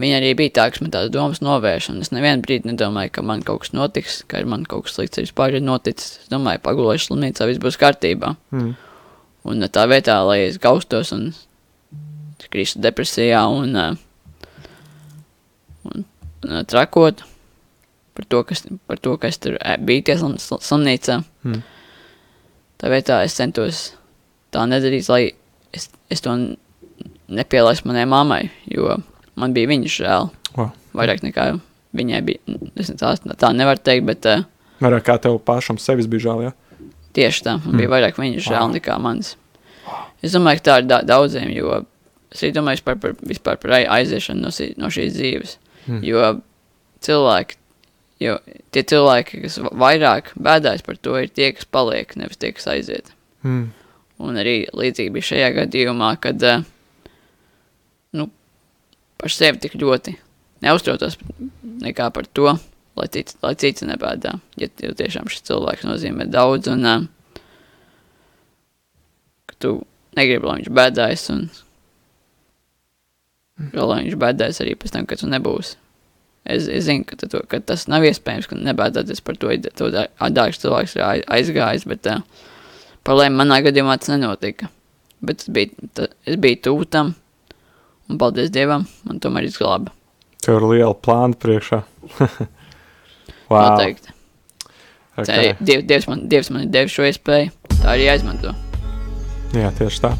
[0.00, 1.90] viņa arī bija tā, kas man tādas domas novērš.
[2.04, 5.26] Es nevienu brīdi nedomāju, ka man kaut kas notiks, ka man kaut kas slikts ir
[5.28, 6.20] vispār ir noticis.
[6.22, 8.34] Es domāju, pagulēšu slimnīcā, viss būs kārtībā.
[8.54, 8.74] Mm.
[9.44, 11.30] Un uh, tā vietā, lai es gaustos un
[12.52, 13.94] krīstu depresijā un, uh,
[15.90, 17.24] un uh, trakot
[18.14, 21.18] par to, kas, par to, kas tur bija tie slim, sl- slimnīcā.
[21.44, 21.62] Mm.
[22.78, 23.84] Tā vietā es centos
[24.54, 25.22] tā nedarīt, lai
[25.74, 26.36] es, es to
[27.34, 29.00] nepielaistu manai mammai, jo
[29.40, 30.30] man bija viņas žēl.
[30.54, 30.70] Wow.
[30.94, 31.48] Vairāk nekā
[31.96, 32.58] viņai bija.
[33.00, 34.44] Tā, tā nevaru teikt, bet uh,
[34.82, 36.52] Vairāk kā tev pašam sevis bija žēl, ja?
[37.14, 37.56] Tieši tā.
[37.64, 39.34] Man bija vairāk viņas žēl nekā manis.
[40.24, 41.82] Es domāju, ka tā ir da daudziem, jo
[42.32, 45.56] es arī domāju par, par, vispār par ai- aiziešanu no, šī, no šīs dzīves.
[45.86, 46.00] Mm.
[46.08, 46.30] Jo
[47.04, 47.58] cilvēki,
[48.24, 48.38] jo
[48.72, 52.66] tie cilvēki, kas va- vairāk bēdājas par to, ir tie, kas paliek, nevis tie, kas
[52.72, 53.12] aiziet.
[53.44, 53.66] Mm.
[54.24, 56.62] Un arī līdzīgi bija šajā gadījumā, kad eh,
[58.16, 58.28] nu,
[59.20, 60.16] par sevi tik ļoti
[60.64, 61.18] neuztraucos
[61.84, 62.54] nekā par to,
[62.98, 64.36] lai cits, lai cits nebēdā.
[64.60, 67.06] Ja, ja tiešām šis cilvēks nozīmē daudz, un uh,
[69.50, 69.76] ka tu
[70.18, 71.46] negribi, lai viņš bēdājas, un
[73.74, 75.76] vēl lai viņš bēdājas arī pēc tam, kad tu nebūsi.
[76.44, 79.88] Es, es zinu, ka, to, ka tas nav iespējams, ka nebēdāties par to, ja to
[79.90, 82.20] dārgs cilvēks ir ai- aizgājis, bet uh,
[83.06, 84.68] par lēmu manā gadījumā tas nenotika.
[85.24, 87.14] Bet es biju, ta, es biju tuvu tam,
[88.12, 89.94] un paldies Dievam, man tomēr izglāba.
[90.44, 91.80] Tev ir liela plāna priekšā.
[93.54, 93.74] wow.
[93.74, 94.14] Noteikti.
[95.14, 95.52] Tā Okay.
[95.52, 98.50] ir Diev, Dievs, man, Dievs man ir devis šo iespēju, tā arī jāizmanto.
[99.54, 100.10] Jā, tieši tā.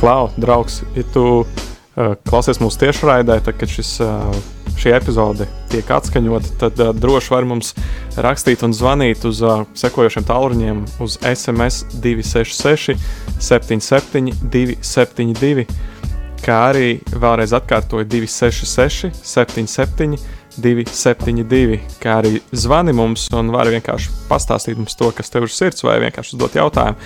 [0.00, 4.32] Klau, draugs, ja tu uh, klausies mūsu tiešraidē, tad, kad šis, uh,
[4.78, 7.76] šī epizode tiek atskaņota, tad uh, droši var mums
[8.18, 12.98] rakstīt un zvanīt uz uh, sekojošiem tālruņiem uz SMS 266
[13.38, 15.68] 77 272,
[16.42, 20.18] kā arī vēlreiz atkārtoju 266 77
[20.62, 25.84] 272, kā arī zvani mums un vari vienkārši pastāstīt mums to, kas tev ir sirds,
[25.86, 26.98] vai vienkārši uzdot jautājumu.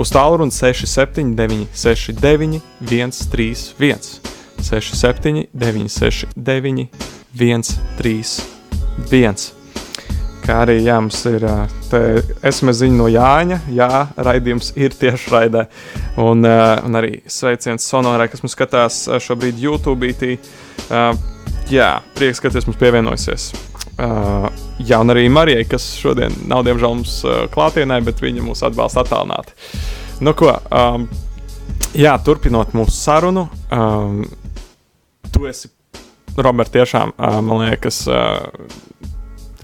[0.00, 4.20] Uz tālruni 679, 69, 131,
[4.62, 6.88] 67, 969,
[7.34, 9.36] 131.
[10.42, 11.44] Kā arī jā, mums ir
[12.42, 13.60] SMS ziņa no Jāņa.
[13.76, 15.68] Jā, raidījums ir tieši raidē.
[16.18, 20.10] Un, un arī sveiciens Sonorai, kas mums skatās šobrīd YouTube.
[20.90, 21.14] Uh,
[21.72, 23.48] jā, prieks, ka jūs mums pievienojieties.
[24.00, 24.46] Uh,
[24.80, 29.04] jā, un arī Marijai, kas šodien nav diemžēl mums uh, klātienē, bet viņa mūs atbalsta
[29.04, 29.54] attālināti.
[30.24, 31.08] Nu, ko, um,
[31.98, 34.22] jā, turpinot mūsu sarunu, um,
[35.32, 35.70] tu esi,
[36.38, 39.10] Robert, tiešām, uh, man liekas, uh,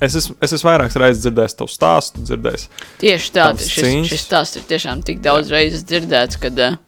[0.05, 2.69] es esmu, es esmu vairākas reizes dzirdējis tavu stāstu, dzirdējis.
[3.01, 6.79] Tieši tā, šis, šis stāsts ir tiešām tik daudz reizes dzirdēts, kad uh,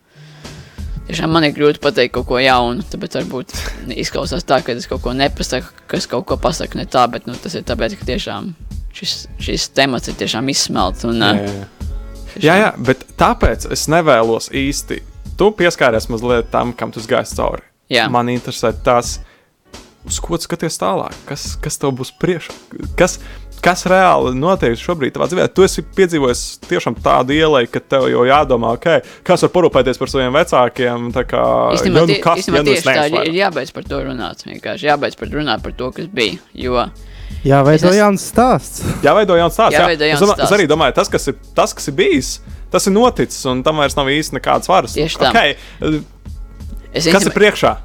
[1.10, 3.54] tiešām man ir grūti pateikt kaut ko jaunu, tāpēc varbūt
[3.98, 7.34] izklausās tā, ka es kaut ko nepasaku, kas kaut ko pasaka ne tā, bet nu,
[7.38, 8.52] tas ir tāpēc, ka tiešām
[8.96, 11.06] šis, šis temats ir tiešām izsmelts.
[11.08, 11.88] Un, Jā, jā, jā.
[12.46, 15.02] jā, jā, bet tāpēc es nevēlos īsti.
[15.40, 17.64] Tu pieskāries mazliet tam, kam tu gājies cauri.
[17.90, 18.06] Jā.
[18.12, 19.18] Man interesē tas,
[20.06, 22.54] uz ko skaties tālāk, kas, kas tev būs priekšā.
[22.98, 23.18] Kas,
[23.64, 25.46] kas reāli notiek šobrīd tavā dzīvē?
[25.54, 30.10] Tu esi piedzīvojis tiešām tādu ielai, ka tev jau jādomā, okay, kas var parūpēties par
[30.12, 31.10] saviem vecākiem.
[31.14, 31.44] tā Kā,
[31.76, 34.44] Īstenībā, ja nu kas, īstenībā ja nu es tā ir, ir jābeidz par to runāt.
[34.48, 36.38] Vienkārši jābeidz par runāt par to, kas bija.
[36.54, 36.88] Jo
[37.44, 38.82] Jā, vai Es es- ir jauns stāsts?
[39.02, 39.78] Jāveido jauns stāsts.
[39.78, 39.86] Jā.
[39.88, 40.56] Es, jauns domā, es stāsts.
[40.58, 43.96] arī domāju, tas, kas ir, tas, kas ir bijis, tas ir noticis, un tam vairs
[43.96, 44.92] nav īsti nekādas varas.
[44.98, 45.30] Tieši tā.
[45.30, 45.56] Okay.
[46.92, 47.76] es Kas ir īstenībā, priekšā?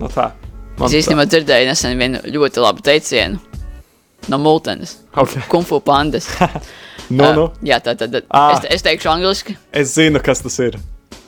[0.00, 0.32] No tā.
[0.78, 3.38] Man es īstenībā dzirdēju nesen vienu ļoti labu teicienu
[4.30, 4.98] no Multenes.
[5.14, 5.42] Okay.
[5.50, 6.28] Kungfu pandas.
[7.12, 7.46] Nu, Ā, nu.
[7.66, 8.42] Jā, tā tad Ā.
[8.56, 9.56] es, es teikšu angliski.
[9.74, 10.78] Es zinu, kas tas ir.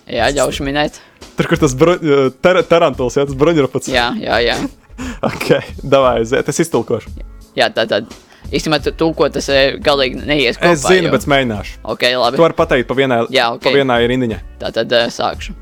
[0.09, 1.01] Jā, ļaušu minēt.
[1.37, 1.97] Tur, kur tas bro,
[2.45, 3.89] ter, tarantuls, jā, tas bruņuropats.
[3.93, 4.57] Jā, jā, jā.
[5.27, 5.49] Ok,
[5.83, 7.11] davai, aiziet, es iztulkošu.
[7.59, 8.07] jā tā tad
[8.55, 10.71] īstenībā tu tulko tas eh, galīgi neies kopā.
[10.77, 11.81] Es zinu, jo- bet mēģināšu.
[11.91, 12.39] Ok, labi.
[12.39, 13.65] Tu vari pateikt pa vienai, Jā, ok.
[13.67, 14.39] pa vienai rindiņai.
[14.63, 15.57] Tā tad uh, sākšu.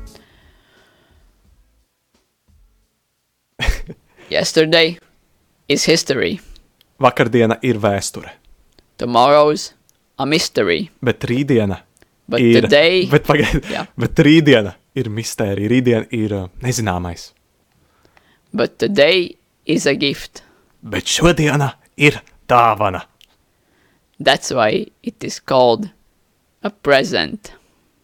[4.29, 4.97] Yesterday
[5.67, 6.39] is history.
[7.03, 8.31] Vakardiena ir vēsture.
[8.97, 9.73] tomorrow's
[10.17, 11.77] a mystery, Bet rītdiena
[12.29, 12.61] but ir.
[12.61, 13.85] today, Bet, pagaid, Jā.
[14.01, 15.69] bet rītdiena ir mistērija.
[15.71, 17.31] Rītdiena ir uh, nezināmais.
[18.53, 19.35] but today
[19.65, 20.43] is a gift.
[20.83, 23.01] Bet šodiena ir dāvana.
[24.19, 25.89] That's why it is called
[26.63, 27.51] a present.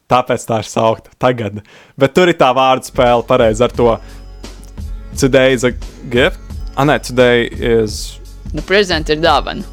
[0.09, 1.62] Tāpēc tā ir saukta tagad.
[1.97, 3.99] Bet tur ir tā vārdu spēle pareizi ar to.
[5.19, 5.71] Today is a
[6.09, 6.39] gift.
[6.75, 8.17] Ah, nē, today is.
[8.53, 9.63] Nu, present ir dāvana.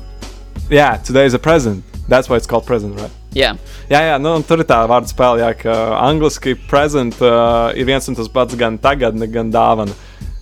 [0.70, 1.84] Yeah, today is a present.
[2.08, 3.10] That's why it's called present, right?
[3.36, 3.54] Jā,
[3.90, 5.74] Jā, jā, nu, tur ir tā vārdu spēle, jā, ka
[6.06, 9.92] angliski present uh, ir viens un tas pats gan tagadne, gan dāvana.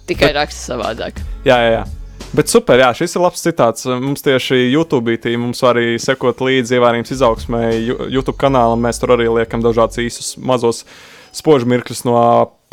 [0.09, 1.19] tikai raksts savādāk.
[1.45, 1.85] Jā, jā, jā.
[2.35, 3.85] Bet super, jā, šis ir labs citāts.
[3.87, 7.61] Mums tieši YouTube tī, mums arī sekot līdzi ievērījums izaugsmē.
[8.11, 10.83] YouTube kanālam mēs tur arī liekam dažādus īsus mazos
[11.35, 12.17] spožu mirkļus no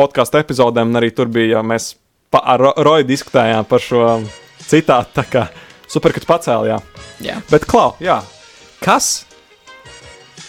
[0.02, 0.89] podkāstu epizodēm.
[0.89, 1.93] Un arī tur bija, mēs
[2.34, 4.06] pa, ar Ro- Roju diskutējām par šo
[4.71, 5.13] citātu.
[5.19, 5.47] Tā kā
[5.91, 6.79] super, ka tu pacēli, jā.
[7.21, 7.41] Jā.
[7.51, 8.21] Bet, Klau, jā,
[8.84, 9.27] kas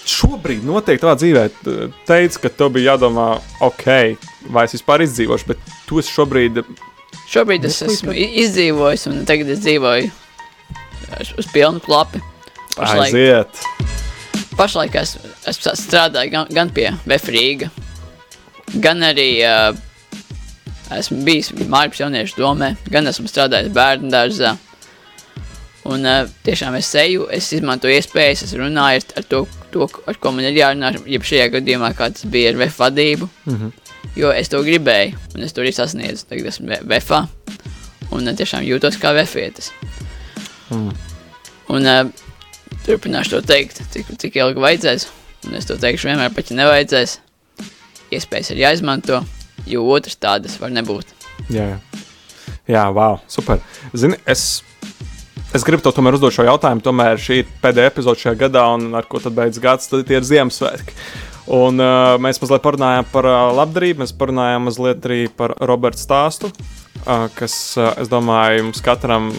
[0.08, 1.44] šobrīd notiek tavā dzīvē?
[2.08, 3.28] Teici, ka tev bija jādomā,
[3.62, 3.86] ok,
[4.54, 6.64] vai es vispār izdzīvošu, bet tu esi šobrīd
[7.32, 10.10] Šobrīd es esmu izdzīvojis, un tagad es dzīvoju
[11.40, 12.20] uz pilnu klapu.
[12.72, 13.62] Pašlaik, aiziet.
[14.56, 15.14] pašlaik es,
[15.48, 17.68] es strādāju gan, gan pie Vefrīga,
[18.84, 19.76] gan arī uh,
[20.98, 24.56] esmu bijis Mārcis Jauniešu domē, gan esmu strādājis bērnu dārzā.
[25.88, 29.40] Un uh, tiešām es eju, es izmantoju iespējas, es runāju ar, to,
[29.74, 33.28] to, ar ko man ir jārunā, jeb šajā gadījumā, kā tas bija ar VF vadību.
[33.46, 33.72] Mm -hmm.
[34.16, 36.26] Jo es to gribēju, un es to arī sasniedzu.
[36.28, 37.26] Tagad esmu VFā,
[38.10, 39.72] un uh, tiešām jūtos kā vefietis.
[40.70, 40.92] Mm.
[41.68, 42.06] Un uh,
[42.86, 45.06] turpināšu to teikt, cik, cik ilgi vajadzēs.
[45.46, 47.18] Un es to teikšu vienmēr, pat ja nevajadzēs.
[48.12, 49.24] Iespējas ir jāizmanto,
[49.68, 51.14] jo otrs tādas var nebūt.
[51.52, 51.78] Jā,
[52.70, 52.84] jā.
[52.94, 53.62] wow, super.
[53.94, 54.62] Zini, es,
[55.54, 56.84] es gribu tev tomēr uzdot šo jautājumu.
[56.84, 60.20] Tomēr šī ir pēdējā epizode šajā gadā, un ar ko tad beidzas gads, tad tie
[60.20, 60.96] ir Ziemassvētki.
[61.52, 66.52] Un uh, mēs mazliet parunājām par uh, labdarību, mēs parunājām mazliet arī par Roberta stāstu,
[66.52, 69.32] uh, kas, uh, es domāju, mums katram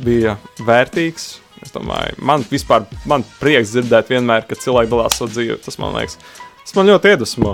[0.00, 1.34] bija vērtīgs.
[1.60, 5.58] Es domāju, man vispār man prieks dzirdēt vienmēr, kad cilvēki dalās savu dzīvi.
[5.60, 6.16] Tas man liekas,
[6.64, 7.52] tas man ļoti iedvesmo.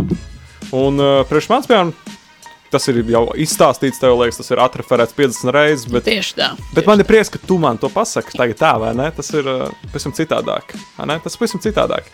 [0.76, 1.90] Un uh, priekš manis, piemēram,
[2.72, 6.50] tas ir jau izstāstīts, tev liekas, tas ir atreferēts 50 reizes, bet, Tieši tā.
[6.76, 9.10] bet man ir prieks, ka tu man to pasaki tagad tā, vai ne?
[9.14, 11.18] Tas ir uh, pavisam citādāk, ne?
[11.24, 12.10] Tas ir pavisam citādāk.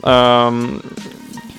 [0.00, 0.80] Um,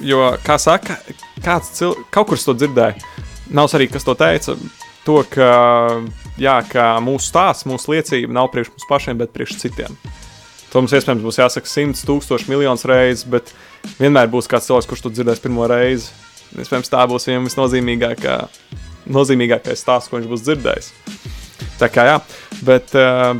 [0.05, 0.97] jo, kā saka,
[1.43, 3.11] kāds cilvēks, kaut kur to dzirdēju,
[3.55, 4.57] nav svarīgi, kas to teica,
[5.05, 5.51] to, ka,
[6.41, 9.97] jā, ka mūsu stāsts, mūsu liecība nav priekš mums pašiem, bet priekš citiem.
[10.71, 13.51] To mums iespējams būs jāsaka simts, tūkstoši, miljonus reizes, bet
[13.97, 16.13] vienmēr būs kāds cilvēks, kurš to dzirdēs pirmo reizi.
[16.59, 18.37] Iespējams, tā būs viņam visnozīmīgākā,
[19.15, 20.89] nozīmīgākais stāsts, ko viņš būs dzirdējis.
[21.79, 22.17] Tā kā jā,
[22.67, 23.37] bet, uh,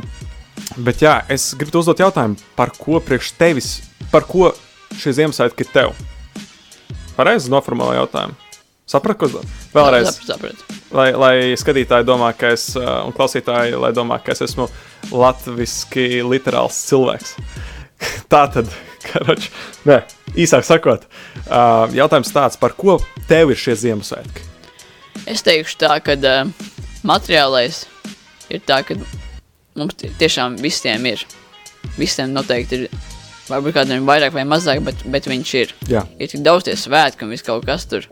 [0.80, 3.74] bet jā, es gribu uzdot jautājumu, par ko priekš tevis,
[4.14, 4.50] par ko
[4.98, 5.92] šie Ziemassvētki ir tev?
[7.16, 8.38] Pareizi noformulēju jautājumu.
[8.92, 9.42] Sapratu, ko?
[9.72, 14.42] Vēlreiz, Sapratu, lai, lai skatītāji domā, ka es, uh, un klausītāji, lai domā, ka es
[14.48, 14.66] esmu
[15.12, 17.36] latviski literāls cilvēks.
[18.32, 18.72] Tā tad,
[19.10, 19.48] karoč,
[19.88, 20.00] nē,
[20.38, 21.06] īsāk sakot,
[21.46, 24.48] uh, jautājums tāds, par ko tev ir šie Ziemassvētki?
[25.28, 26.50] Es teikšu tā, ka uh,
[27.06, 27.84] materiālais
[28.52, 28.96] ir tā, ka
[29.78, 31.24] mums tie- tiešām visiem ir.
[31.98, 32.88] Visiem noteikti ir.
[33.50, 35.72] Varbūt kādam ir vairāk vai mazāk, bet, bet viņš ir.
[35.90, 38.06] Jā, Ir tik daudz tie svētki un viss kaut kas tur.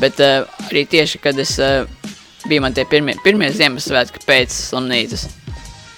[0.00, 1.84] Bet uh, arī tieši, kad es uh,
[2.48, 5.26] biju man tie pirmie, pirmie Ziemassvētki pēc slimnīcas.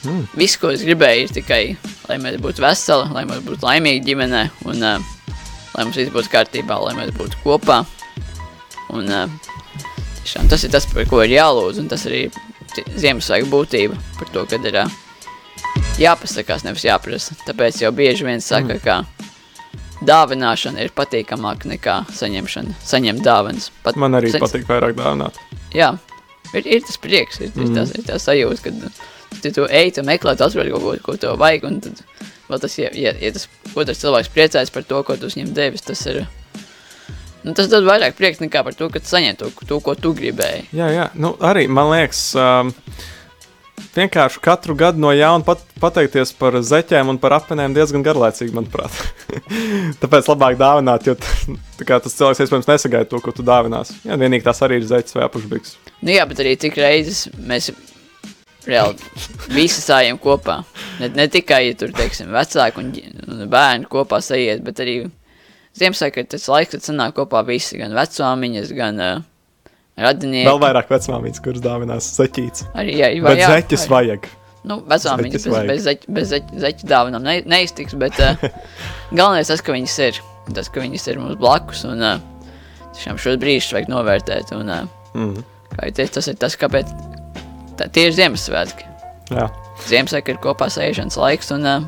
[0.02, 0.22] Mm.
[0.34, 1.60] Viss, ko es gribēju, ir tikai,
[2.08, 5.12] lai mēs būtu veseli, lai mēs būtu laimīgi ģimenē un uh,
[5.76, 7.82] lai mums viss būtu kārtībā, lai mēs būtu kopā.
[8.92, 9.30] Un uh,
[10.22, 12.26] tiešām tas ir tas, par ko ir jālūdz, un tas arī
[12.72, 15.00] Ziemassvētku būtība par to, kad ir uh,
[16.00, 17.36] jāpasakās, nevis jāprasa.
[17.46, 18.82] Tāpēc jau bieži vien saka, mm.
[18.82, 22.76] ka dāvināšana ir patīkamāka nekā saņemšana.
[22.86, 23.70] Saņemt dāvanas.
[23.84, 25.38] Pat, man arī sa- patīk vairāk dāvināt.
[25.76, 25.92] Jā,
[26.52, 29.02] ir, ir tas prieks, ir, ir, tas, ir tas sajūta, kad
[29.40, 32.02] tu, tu ej, tu meklē, tu atrod kaut ko, ko tev vajag, un tad
[32.50, 35.84] vēl tas, ja, ja, ja tas otrs cilvēks priecājas par to, ko tu viņam devis,
[35.86, 36.24] tas ir,
[37.46, 40.14] nu, tas dod vairāk prieks nekā par to, ka tu saņem to, to, ko tu
[40.18, 40.68] gribēji.
[40.76, 42.72] Jā, jā, nu arī man liekas, um,
[43.96, 48.96] vienkārši katru gadu no jauna pat, pateikties par zeķēm un par apvieniem diezgan garlaicīgi, manuprāt.
[50.02, 51.16] Tāpēc labāk dāvināt, jo
[51.88, 53.94] kā tas cilvēks iespējams nesagaida to, ko tu dāvinās.
[54.06, 55.76] Jā, vienīgi tas arī ir zeķis vai apušbiks.
[56.02, 57.70] Nu jā, bet arī cik reizes mēs
[58.68, 58.96] reāli
[59.56, 60.60] visi sājam kopā.
[61.00, 62.92] Ne, ne tikai, ja tur, teiksim, vecāki un,
[63.28, 65.00] un bērni kopā sajiet, bet arī
[65.72, 69.22] Ziemassvētku tas laiks, kad sanāk kopā visi, gan vecāmiņas, gan uh,
[69.96, 70.44] radinieki.
[70.50, 72.66] Vēl vairāk vecmāmiņas, kuras dāvinās zeķītes.
[72.76, 73.92] Arī, jā, Bet jā, zeķis arī.
[73.94, 74.28] vajag.
[74.68, 78.36] Nu, vecāmiņa Zeķes bez, bez, zeķ, bez zeķ, zeķu dāvanām ne, neiztiks, bet uh,
[79.18, 80.20] galvenais tas, ka viņas ir.
[80.52, 82.20] Tas, ka viņas ir mums blakus, un uh,
[82.92, 84.52] tiešām šos brīžus vajag novērtēt.
[84.58, 85.42] Un, uh, Mhm.
[85.72, 86.92] kā jau teicu, tas ir tas, kāpēc
[87.78, 88.88] tā, tie ir Ziemassvētki.
[89.32, 89.48] Jā.
[89.88, 91.86] Ziemassvētki ir kopā sēžams laiks un uh,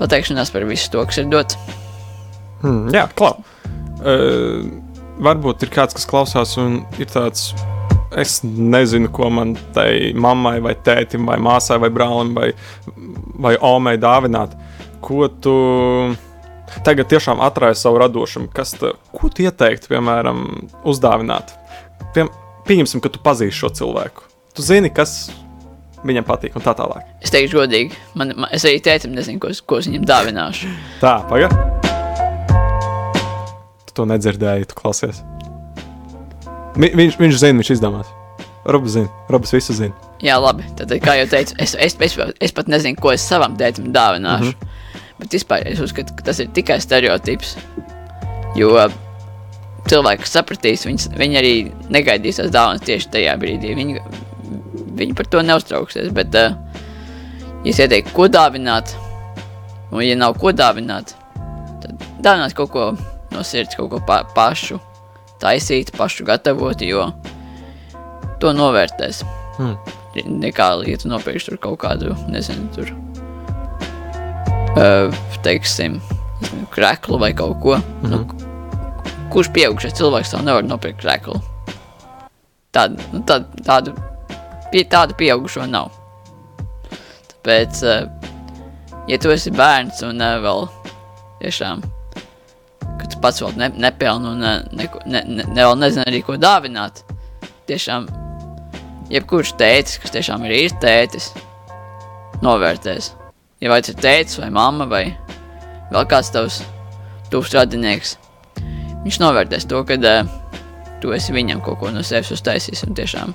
[0.00, 1.58] pateikšanās par visu to, kas ir dots.
[2.62, 3.36] Hmm, jā, klau.
[3.98, 4.66] Uh,
[5.22, 7.52] varbūt ir kāds, kas klausās, un ir tāds,
[8.18, 12.50] es nezinu, ko man tai mammai, vai tētim, vai māsai, vai brālim, vai,
[13.38, 14.54] vai omei dāvināt.
[15.04, 15.54] Ko tu
[16.86, 18.50] tagad tiešām atraisi savu radošumu?
[18.54, 20.44] Kas te, ko tu ieteiktu, piemēram,
[20.88, 21.54] uzdāvināt?
[22.14, 22.30] Piem,
[22.68, 24.26] pieņemsim, ka tu pazīsti šo cilvēku.
[24.54, 25.30] Tu zini, kas
[26.06, 27.02] viņam patīk, un tā tālāk.
[27.24, 30.70] Es teikšu, godīgi, man, man, es arī tētim nezinu, ko, es- ko es viņam dāvināšu.
[31.00, 31.56] Tā, pagaidi.
[33.88, 35.22] Tu to nedzirdēji, tu klausies.
[36.78, 38.12] Vi, viņš, viņš zina, viņš izdomās.
[38.68, 39.94] Robs zina, Robs visu zina.
[40.22, 40.64] Jā, labi.
[40.76, 44.52] Tad, kā jau teicu, es, es, es, es pat nezinu, ko es savam tētim dāvināšu.
[44.52, 45.14] Mm -hmm.
[45.18, 47.56] Bet vispār es uzskatu, ka tas ir tikai stereotips.
[48.56, 48.88] Jo
[49.88, 51.52] cilvēki kas sapratīs, viņas, viņi arī
[51.92, 53.74] negaidīs tās dāvanas tieši tajā brīdī.
[53.78, 54.02] Viņi,
[54.98, 56.10] viņi par to neuztrauksies.
[56.16, 56.56] Bet, uh,
[57.64, 58.94] ja es ieteiktu, ko dāvināt,
[59.92, 61.14] un ja nav ko dāvināt,
[61.82, 62.90] tad dāvināt kaut ko
[63.34, 64.80] no sirds, kaut ko pa, pašu
[65.42, 67.10] taisīt, pašu gatavot, jo
[68.42, 69.22] to novērtēs
[70.18, 72.90] nekā ja tu nopirksi tur kaut kādu, nezinu, tur,
[74.78, 76.00] uh, teiksim,
[76.74, 77.76] kreklu vai kaut ko.
[77.76, 78.10] Mm -hmm.
[78.10, 78.47] nu,
[79.32, 81.38] kurš pieaugušais cilvēks tev nevar nopirkt kreklu?
[82.74, 83.94] Tādu, nu, tādu, tādu,
[84.72, 85.92] pie, tādu pieaugušo nav.
[87.32, 88.08] Tāpēc, uh,
[89.08, 90.66] ja tu esi bērns un uh, vēl
[91.42, 91.84] tiešām,
[93.00, 96.22] ka tu pats vēl ne, nepelni un uh, neko, ne, ne, ne, vēl nezini arī,
[96.26, 97.04] ko dāvināt,
[97.70, 98.08] tiešām
[99.12, 101.32] jebkurš tētis, kas tiešām ir īsts tētis,
[102.44, 103.12] novērtēs.
[103.62, 105.04] Ja vai tas ir tētis vai mamma vai
[105.90, 106.60] vēl kāds tavs
[107.32, 108.16] tuvs radinieks,
[109.08, 110.28] viņš novērtēs to, ka uh,
[111.00, 113.32] tu esi viņam kaut ko no sevis uztaisījis un tiešām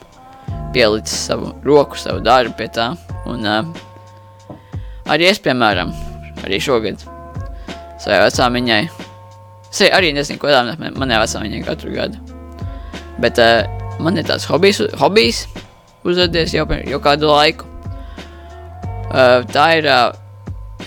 [0.74, 2.92] pielicis savu roku, savu darbu pie tā.
[3.30, 3.66] Un uh,
[5.10, 5.94] arī es, piemēram,
[6.46, 7.02] arī šogad
[8.04, 8.82] savai vecāmiņai,
[9.72, 12.22] es arī nezinu, ko dāvināt man- manai vecāmiņai katru gadu.
[13.24, 13.64] Bet uh,
[14.04, 15.46] man ir tāds hobijs, hobijs
[16.04, 17.70] uzrādījies jau, jau kādu laiku.
[19.14, 20.12] Uh, tā ir uh,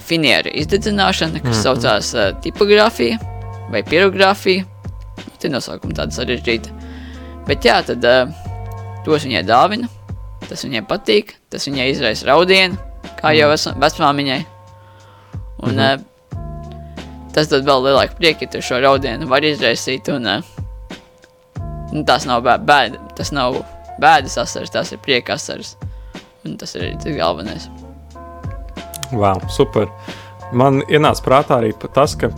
[0.06, 1.62] finiera izdedzināšana, kas mm -hmm.
[1.62, 3.18] saucās uh, tipogrāfija
[3.70, 4.66] vai pirogrāfija.
[5.36, 6.72] Tā ir nosaukuma tāda sarežģīta.
[7.46, 8.32] Bet jā, tad uh,
[9.06, 9.88] tos viņai dāvina,
[10.48, 12.78] tas viņai patīk, tas viņai izraisa raudienu,
[13.20, 13.80] kā jau mm.
[13.82, 14.42] vecmāmiņai.
[15.62, 16.04] Un mm -hmm.
[16.04, 20.08] uh, tas tad vēl lielāku prieku, ja tu šo raudienu var izraisīt.
[20.08, 20.42] Un, uh,
[21.92, 23.62] nu, tas nav bē, bēda, tas nav
[24.00, 25.76] bēdas asaras, tas ir prieka asaras.
[26.44, 27.68] Un tas ir tas galvenais.
[29.12, 29.88] Wow, super.
[30.52, 32.30] Man ienāca prātā arī tas, ka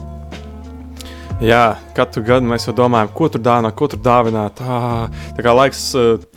[1.44, 1.62] jā,
[1.96, 4.62] katru gadu mēs jau domājam, ko tur dāvināt, ko tur dāvināt.
[4.62, 5.82] Ah, tā kā laiks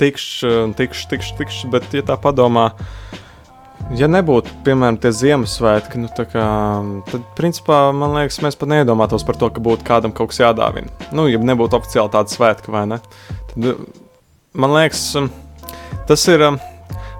[0.01, 0.31] tikšs,
[0.77, 2.69] tikšs, tikšs, tikšs, bet, ja tā padomā,
[3.97, 6.47] ja nebūtu, piemēram, tie Ziemassvētki, nu, tā kā,
[7.11, 10.91] tad, principā, man liekas, mēs pat neiedomātos par to, ka būtu kādam kaut kas jādāvina.
[11.15, 13.01] Nu, ja nebūtu oficiāli tāda svētka, vai ne?
[13.53, 13.71] Tad,
[14.53, 15.07] man liekas,
[16.09, 16.51] tas ir.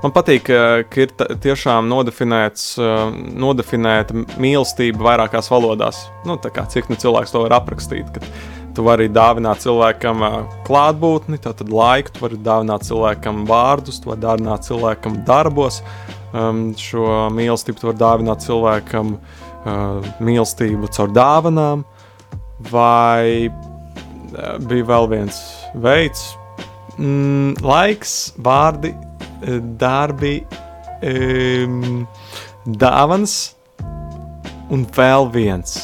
[0.01, 1.11] Man patīk, ka ka ir
[1.43, 6.07] tiešām nodefinēts, uh, nodefinēta mīlestība vairākās valodās.
[6.25, 8.09] Nu, kā, cik nu cilvēks to var aprakstīt?
[8.15, 8.25] Kad
[8.75, 14.25] tu vari dāvināt cilvēkam uh, klātbūtni, tad laiku, tu vari dāvināt cilvēkam vārdus, tu vari
[14.25, 15.83] dāvināt cilvēkam darbos.
[16.31, 19.17] Um, šo mīlestību tu vari dāvināt cilvēkam
[20.25, 21.83] mīlestību caur dāvanām,
[22.71, 23.51] vai
[24.65, 25.39] bija vēl viens
[25.75, 26.31] veids,
[26.97, 29.10] mm, laiks, vārdi, eh,
[29.81, 30.41] darbi,
[31.01, 32.05] um,
[32.65, 33.37] dāvans
[34.71, 35.77] un vēl viens.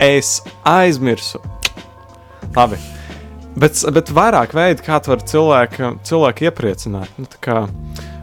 [0.00, 1.40] Es aizmirsu.
[2.56, 2.78] Labi.
[3.60, 7.10] Bet, bet vairāk veidu, kā tu vari cilvēku, cilvēku iepriecināt.
[7.20, 7.64] Nu, kā,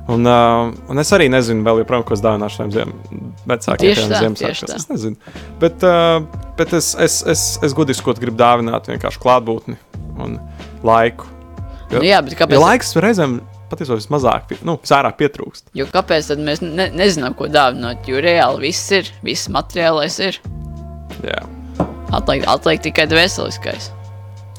[0.10, 2.94] un, uh, un es arī nezinu, vēl joprojām, ko es dāvināšu saviem ziem,
[3.48, 4.76] vecākiem Ziemassvētkiem.
[4.80, 5.36] Es nezinu.
[5.62, 6.24] Bet, uh,
[6.60, 9.78] bet es, es, es, es gudīgi ko gribu dāvināt, vienkārši klātbūtni
[10.24, 10.40] un
[10.88, 11.30] laiku.
[11.92, 12.58] Jo, Nu, jā, bet kāpēc?
[12.58, 13.38] jo laiks reizēm
[13.72, 15.70] patiesībā vismazāk, nu, visvairāk pietrūkst.
[15.78, 18.08] Jo kāpēc tad mēs ne, nezinām, ko dāvināt?
[18.10, 20.40] Jo reāli viss ir, viss materiālais ir.
[21.26, 21.44] Jā.
[22.16, 23.92] Atliek, atliek tikai dvēseliskais.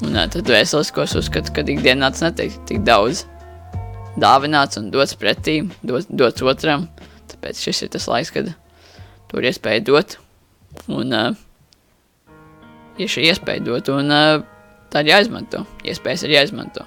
[0.05, 3.25] Un jā, tad dvēseliskos uzskatu, ka ikdienā tas netiek tik daudz
[4.19, 6.87] dāvināts un dots pretī, dot, dots otram.
[7.31, 8.53] Tāpēc šis ir tas laiks, kad
[9.29, 10.17] tur ir iespēja dot.
[10.91, 11.33] Un uh,
[12.99, 14.39] ir šī iespēja dot, un uh,
[14.93, 15.65] tā ir jāizmanto.
[15.87, 16.85] Iespējas ir jāizmanto.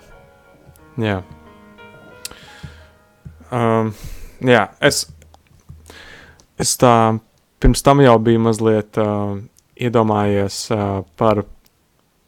[1.00, 1.20] Jā.
[3.52, 3.90] Um,
[4.40, 5.04] jā, es,
[6.60, 6.94] es tā
[7.60, 9.36] pirms tam jau biju mazliet uh,
[9.76, 11.44] iedomājies uh, par,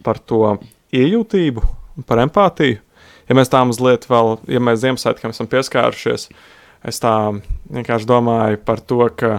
[0.05, 0.59] par to
[0.95, 1.65] iejūtību,
[2.09, 2.81] par empātiju.
[3.25, 6.29] Ja mēs tā mazliet vēl, ja mēs Ziemassvētkam esam pieskārušies,
[6.85, 7.15] es tā
[7.73, 9.39] vienkārši domāju par to, ka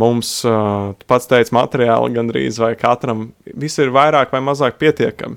[0.00, 5.36] mums, uh, pats teici, materiāli gandrīz vai katram, viss ir vairāk vai mazāk pietiekami.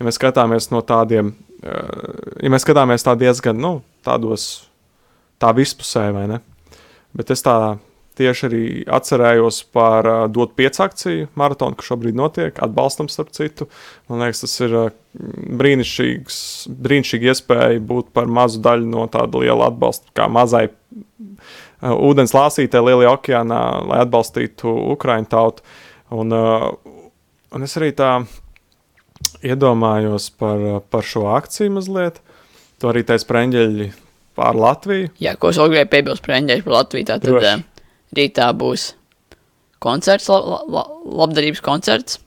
[0.00, 1.30] Ja mēs skatāmies no tādiem,
[1.62, 4.66] uh, ja mēs skatāmies tā diezgan, nu, tādos,
[5.42, 6.42] tā vispusē, vai ne?
[7.16, 7.56] Bet es tā
[8.18, 13.68] tieši arī atcerējos par uh, Dot 5 akciju maratonu, kas šobrīd notiek, atbalstam starp citu.
[14.10, 14.90] Man liekas, tas ir uh,
[15.62, 16.38] brīnišķīgs,
[16.86, 22.84] brīnišķīgi iespēja būt par mazu daļu no tāda liela atbalsta, kā mazai uh, ūdens lāsītē
[22.84, 25.64] lielajā okeānā, lai atbalstītu Ukraiņu tautu.
[26.12, 26.68] Un, uh,
[27.52, 28.18] un es arī tā
[29.42, 32.20] iedomājos par, par šo akciju mazliet.
[32.82, 33.92] To arī teica Preņģeļi
[34.38, 35.10] pār Latviju.
[35.22, 37.06] Jā, ko es vēl gribēju piebilst par Eņģeļu par Latviju.
[37.10, 37.54] Tātad Droši.
[38.18, 38.86] rītā būs
[39.82, 40.84] koncerts, la, la, la,
[41.22, 42.18] labdarības koncerts,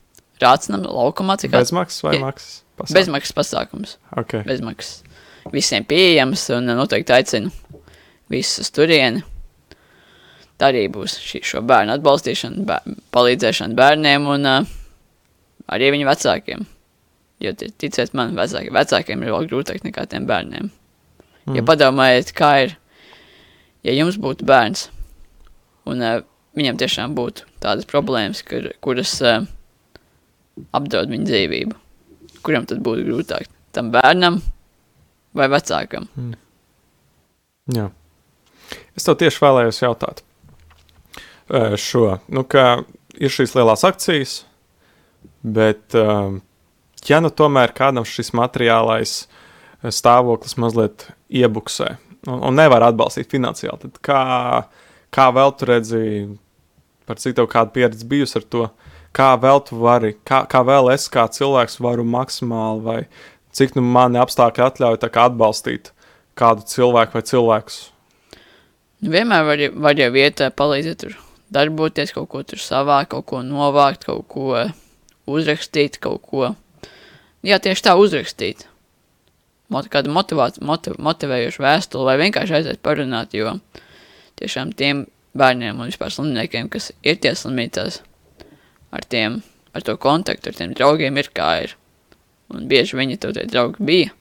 [0.43, 2.57] Rācinam, laukumā, cik Bezmaksas vai maksas?
[2.75, 2.95] Pasāk.
[2.97, 3.93] bezmaksas pasākums.
[4.19, 4.41] Okay.
[4.43, 4.97] Bezmaksas.
[5.53, 7.53] Visiem pieejams un noteikti aicinu
[8.33, 9.21] visus turieni.
[10.59, 14.67] Tā arī būs šī, šo bērnu atbalstīšana, bēr, palīdzēšana bērniem un uh,
[15.71, 16.65] arī viņu vecākiem.
[17.43, 20.67] Jo, ti- ticiet man, vecāki, vecākiem ir vēl grūtāk nekā tiem bērniem.
[21.45, 21.59] Mm.
[21.59, 22.77] Ja padomājiet, kā ir,
[23.85, 24.87] ja jums būtu bērns,
[25.89, 26.21] un uh,
[26.57, 29.43] viņam tiešām būtu tādas problēmas, kur, kuras uh,
[30.75, 31.77] apdraud viņa dzīvību,
[32.45, 33.51] kuram tad būtu grūtāk?
[33.75, 34.39] Tam bērnam
[35.35, 36.07] vai vecākam?
[37.75, 37.89] Jā.
[38.95, 40.21] Es tev tieši vēlējos jautāt
[41.51, 42.83] eh, šo, nu, ka
[43.15, 44.35] ir šīs lielās akcijas,
[45.43, 46.37] bet, eh,
[47.09, 49.44] ja nu tomēr kādam šis materiālais eh,
[49.93, 51.95] stāvoklis mazliet iebuksē
[52.27, 54.23] un, un nevar atbalstīt finansiāli, tad kā,
[55.13, 56.03] kā vēl tu redzi,
[57.05, 58.67] par cik tev kāda pieredze bijusi ar to,
[59.15, 62.99] kā vēl tu vari, kā, kā vēl es kā cilvēks varu maksimāli vai
[63.55, 65.91] cik nu mani apstākļi atļauj kā atbalstīt
[66.35, 67.77] kādu cilvēku vai cilvēkus.
[69.03, 71.15] Nu, Vienmēr var, var jau vietā palīdzēt tur
[71.53, 74.65] darboties, kaut ko tur savākt, kaut ko novākt, kaut ko
[75.29, 76.53] uzrakstīt, kaut ko.
[77.45, 78.65] Jā, tieši tā uzrakstīt.
[79.65, 83.55] Kādu motivāciju, motiv, motivējošu vēstuli vai vienkārši aiziet parunāt, jo
[84.39, 85.05] tiešām tiem
[85.35, 88.01] bērniem un vispār slimniekiem, kas ir tie slimnīcās,
[88.95, 89.41] ar tiem,
[89.75, 91.75] ar to kontaktu, ar tiem draugiem ir kā ir.
[92.53, 94.13] Un bieži viņi tev tie draugi bija.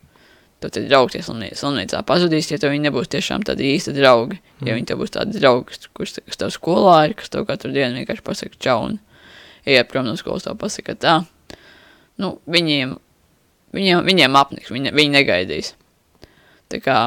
[0.65, 4.41] Tad tie draugi tie slimnīcā, slimnīcā pazudīs, ja tev viņi nebūs tiešām tādi īsti draugi.
[4.65, 8.01] Ja viņi tev būs tādi draugi, kurš kas tev skolā ir, kas tev katru dienu
[8.01, 8.97] vienkārši pasaka čau un
[9.69, 11.19] iet prom no skolas, tev pasaka tā.
[12.17, 12.97] Nu, viņiem,
[13.75, 15.73] viņiem, viņiem apniks, viņi, viņi negaidīs.
[16.73, 16.99] Tā kā,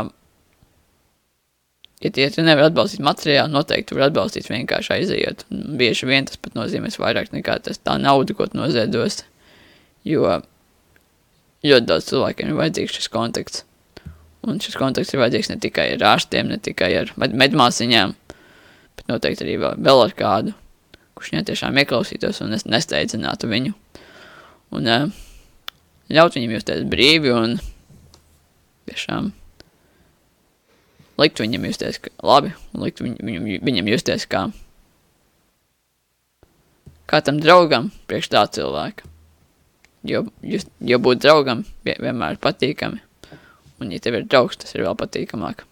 [2.01, 5.45] ja, tie- ja tu nevari atbalstīt materiālu, noteikti tu vari atbalstīt vienkārši aiziet.
[5.51, 9.23] Un bieži vien tas pat nozīmēs vairāk nekā tas tā nauda, ko noziedos.
[10.05, 10.41] Jo
[11.65, 13.63] ļoti daudz cilvēkiem ir vajadzīgs šis kontakts.
[14.47, 18.13] Un šis kontakts ir vajadzīgs ne tikai ar ārstiem, ne tikai ar med medmāsiņām,
[18.95, 20.53] bet noteikti arī vēl, ar kādu,
[21.17, 23.73] kurš viņai tiešām ieklausītos un nes- nesteidzinātu viņu.
[24.77, 25.09] Un uh,
[26.13, 27.57] ļaut viņam justies brīvi un
[28.87, 29.31] tiešām
[31.17, 34.45] likt viņam justies labi un likt viņ, viņam, viņam justies kā,
[37.09, 39.07] kā tam draugam priekš tā cilvēka.
[40.07, 43.01] Jo, just, jo būt draugam vie- vienmēr ir patīkami.
[43.81, 45.65] Un, ja tev ir draugs, tas ir vēl patīkamāk.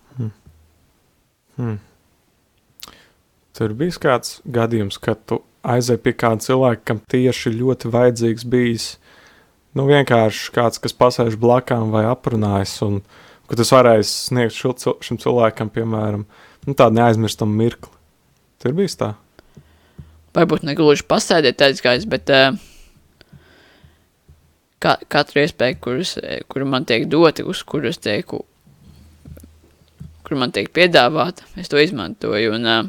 [3.55, 8.87] Tur bija kāds gadījums, kad tu aizēji pie kāda cilvēka, kam tieši ļoti vajadzīgs bijis.
[9.75, 13.01] Nu, vienkārši kāds, kas pasēž blakām vai aprunājas, un
[13.49, 14.71] ka tas varēs sniegt šo,
[15.03, 16.23] šim cilvēkam, piemēram,
[16.65, 17.91] nu, tādu neaizmirstamu mirkli.
[18.63, 19.09] Tur bija tā.
[20.35, 22.55] Varbūt ne gluži pasēdēt aizgājis, bet uh,
[24.83, 28.41] ka, katru iespēju, kuras, eh, kuru man tiek doti, uz kuru es tieku,
[30.25, 32.55] kur man tiek piedāvāta, es to izmantoju.
[32.57, 32.87] Un uh,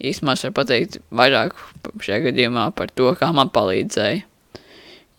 [0.00, 1.56] īsumā es varu pateikt vairāk
[2.00, 4.27] šajā gadījumā par to, kā man palīdzēja.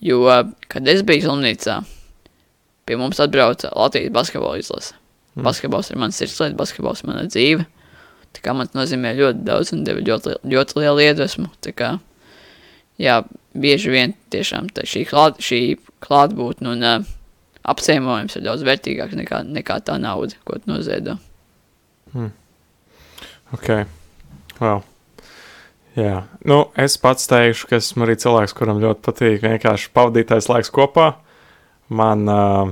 [0.04, 0.22] Jo,
[0.72, 1.82] kad es biju slimnīcā,
[2.88, 4.96] pie mums atbrauca Latvijas basketbola izlase.
[5.36, 5.44] Mm.
[5.46, 7.66] Basketbols ir mans sirdslieta, basketbols ir mana dzīve.
[8.36, 11.50] Tā kā man tas nozīmē ļoti daudz un deva ļoti, ļoti lielu iedvesmu.
[11.66, 11.94] Tā kā,
[13.02, 13.22] jā,
[13.58, 15.62] bieži vien tiešām šī, klāt, šī
[16.06, 17.10] klātbūtne un uh,
[17.70, 21.18] apciemojums ir daudz vērtīgāks nekā, nekā tā nauda, ko tu noziedo.
[23.54, 23.74] Ok.
[24.60, 24.84] Wow.
[26.00, 30.72] Jā, nu, es pats teikšu, ka esmu arī cilvēks, kuram ļoti patīk vienkārši pavadītais laiks
[30.72, 31.10] kopā.
[31.92, 32.70] Man, uh,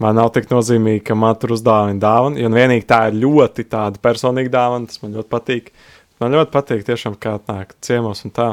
[0.00, 2.40] man nav tik nozīmīgi, ka man tur uzdāvina dāvana.
[2.40, 5.68] Jo vienīgi tā ir ļoti tāda personīga dāvana, tas man ļoti patīk.
[6.22, 8.48] Man ļoti patīk tiešām, kā atnāk ciemos un tā.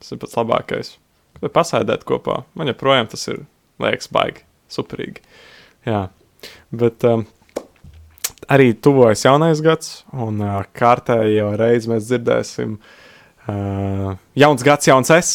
[0.00, 0.92] Tas ir pats labākais.
[1.38, 3.44] Kad pasēdēt kopā, man joprojām tas ir,
[3.84, 4.42] liekas, baigi,
[4.72, 5.22] superīgi.
[5.86, 6.06] Jā,
[6.74, 7.28] bet um,
[8.50, 12.94] arī tuvojas jaunais gads, un uh, kārtējo reizi mēs dzirdēsim uh,
[13.46, 15.30] jauns gads, jauns es,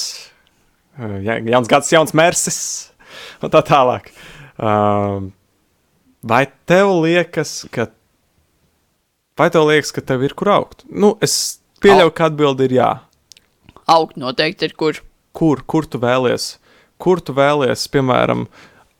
[1.00, 2.60] uh, ja, jauns gads, jauns mersis,
[3.44, 4.12] un tā tālāk.
[4.62, 5.30] Uh,
[6.22, 7.88] vai tev liekas, ka,
[9.40, 10.86] vai tev liekas, ka tev ir kur augt?
[10.90, 12.92] Nu, es pieļauju, ka atbildi ir jā.
[13.92, 15.02] Augt noteikti ir kur.
[15.36, 16.56] Kur, kur tu vēlies?
[17.02, 18.46] Kur tu vēlies, piemēram,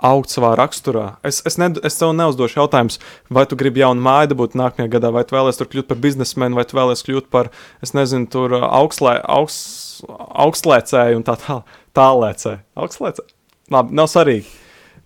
[0.02, 1.06] augt savā raksturā.
[1.28, 2.98] Es, es, ne, es tev neuzdošu jautājumus,
[3.30, 6.58] vai tu gribi jaunu māju dabūt nākamajā gadā, vai tu vēlies tur kļūt par biznesmenu,
[6.58, 7.52] vai tu vēlies kļūt par,
[7.86, 11.62] es nezinu, tur augstlē, augst, augstlēcēju un tā tā,
[11.98, 12.64] tālēcēju.
[12.82, 13.38] Augstlēcēju?
[13.72, 14.50] Labi, nav svarīgi.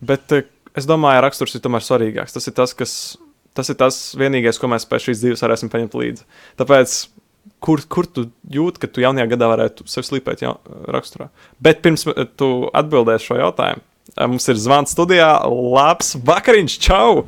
[0.05, 2.35] Bet eh, es domāju, raksturs ir tomēr svarīgāks.
[2.35, 2.95] Tas ir tas, kas,
[3.57, 6.25] tas ir tas vienīgais, ko mēs pēc šīs dzīves varēsim paņemt līdzi.
[6.61, 6.95] Tāpēc
[7.63, 10.55] kur, kur tu jūti, ka tu jaunajā gadā varētu sevi slīpēt jau,
[10.91, 11.29] raksturā.
[11.63, 12.07] Bet pirms
[12.39, 13.83] tu atbildēsi šo jautājumu,
[14.23, 15.29] mums ir zvans studijā.
[15.49, 17.25] Labs vakariņš, čau!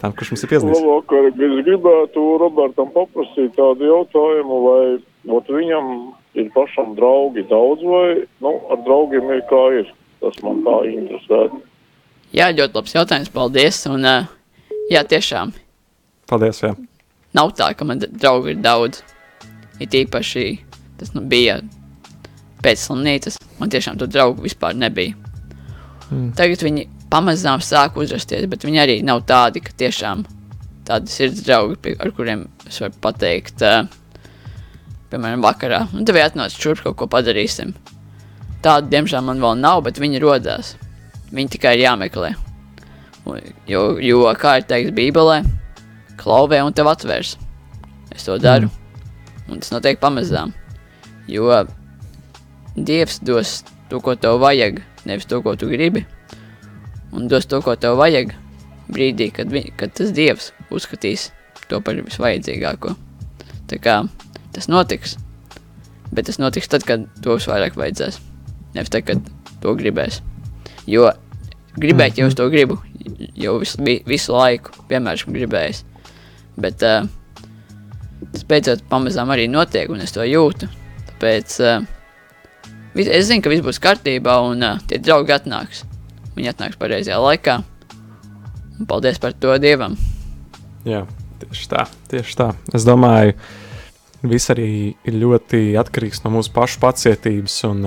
[0.00, 0.80] Tam, kurš mums ir piezvanījis?
[0.80, 5.90] Labvakar, es gribētu Robertam paprasīt tādu jautājumu, vai ot, viņam
[6.40, 8.06] ir pašam draugi daudz, vai
[8.44, 9.92] nu, ar draugiem ir kā ir.
[10.22, 11.42] Tas man tā interesē.
[12.32, 13.80] Jā, ļoti labs jautājums, paldies.
[13.90, 14.30] Un, uh,
[14.92, 15.50] jā, tiešām.
[16.30, 16.72] Paldies, jā.
[17.36, 19.02] Nav tā, ka man draugi ir daudz.
[19.82, 20.46] It īpaši
[21.00, 21.58] tas nu, bija
[22.62, 23.40] pēc slimnīcas.
[23.58, 25.18] Man tiešām tur draugu vispār nebija.
[26.12, 26.28] Mm.
[26.36, 30.26] Tagad viņi pamazām sāk uzrasties, bet viņi arī nav tādi, ka tiešām
[30.88, 33.86] tādi sirds draugi, ar kuriem es varu pateikt, uh,
[35.12, 35.86] piemēram, vakarā.
[35.96, 37.72] Un tev atnāc šurp kaut ko padarīsim.
[38.62, 40.76] Tādu, diemžēl, man vēl nav, bet viņi rodās.
[41.32, 42.34] Viņi tikai ir jāmeklē.
[43.70, 45.40] Jo, jo kā ir teikts Bībelē,
[46.20, 47.36] klauvē un tev atvērs.
[48.12, 48.68] Es to daru.
[48.68, 49.54] Mm.
[49.54, 50.52] Un tas notiek pamazām.
[51.30, 51.64] Jo
[52.76, 56.04] Dievs dos to, ko tev vajag, nevis to, ko tu gribi.
[57.12, 58.32] Un dos to, ko tev vajag,
[58.92, 61.30] brīdī, kad, vi, kad tas Dievs uzskatīs
[61.68, 62.94] to par visvajadzīgāko.
[63.70, 63.98] Tā kā
[64.52, 65.16] tas notiks,
[66.12, 68.20] bet tas notiks tad, kad to vairāk vajadzēs.
[68.76, 69.32] Nevis tad, kad
[69.62, 70.20] to gribēs.
[70.88, 71.10] Jo
[71.80, 72.78] gribēt jau es to gribu,
[73.38, 75.82] jau visu, visu laiku, vienmēr esmu gribējis.
[76.60, 77.06] Bet uh,
[78.32, 80.68] tas beidzot pamazām arī notiek, un es to jūtu.
[81.12, 81.86] Tāpēc uh,
[83.00, 85.84] es zinu, ka viss būs kārtībā, un uh, tie draugi atnāks.
[86.36, 87.58] Viņi atnāks pareizajā laikā.
[88.80, 89.96] Un paldies par to Dievam.
[90.88, 91.04] Jā,
[91.42, 91.86] tieši tā.
[92.10, 92.48] Tieši tā.
[92.74, 93.36] Es domāju,
[94.26, 94.68] viss arī
[95.08, 97.58] ir ļoti atkarīgs no mūsu pašu pacietības.
[97.68, 97.84] Un,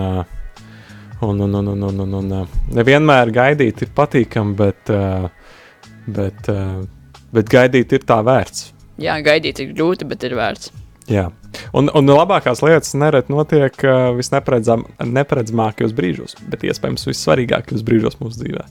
[1.26, 4.94] un, un, un, un, un, un, un nevienmēr gaidīt ir patīkami, bet,
[6.18, 6.50] bet,
[7.36, 8.72] bet gaidīt ir tā vērts.
[9.02, 10.72] Jā, gaidīt ir grūti, bet ir vērts.
[11.12, 11.30] Jā.
[11.78, 13.76] Un, un labākās lietas nereti notiek
[14.18, 18.64] visneparedzamākajos brīžos, bet iespējams vissvarīgākajos brīžos mūsu dzīvē.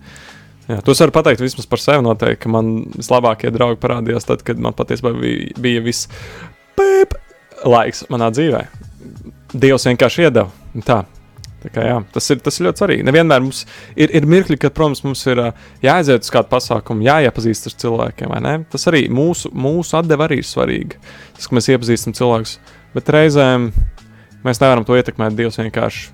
[0.64, 2.04] Jā, to es varu pateikt vismaz par sevi.
[2.04, 6.08] Noteikti, ka man vislabākie draugi parādījās tad, kad man patiesībā bija, bija viss
[6.78, 7.10] pīp
[7.68, 8.62] laiks manā dzīvē.
[9.54, 10.48] Dievs vienkārši iedeva.
[10.86, 11.04] Tā,
[11.64, 13.04] Kā, jā, tas, ir, tas ir ļoti svarīgi.
[13.08, 13.62] Nevienmēr mums
[13.96, 15.40] ir, ir mirkļi, kad, protams, mums ir
[15.84, 18.34] jāaiziet uz kādu pasākumu, jāiepazīst ar cilvēkiem.
[18.72, 21.00] Tas arī mūsu, mūsu atdeve arī ir svarīgi.
[21.38, 22.58] Tas, ka mēs iepazīstam cilvēkus,
[22.96, 23.70] bet reizēm
[24.44, 25.38] mēs nevaram to ietekmēt.
[25.38, 26.10] Dievs vienkārši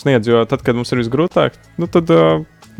[0.00, 2.12] sniedz, jo tad, kad mums ir visgrūtāk, nu tad,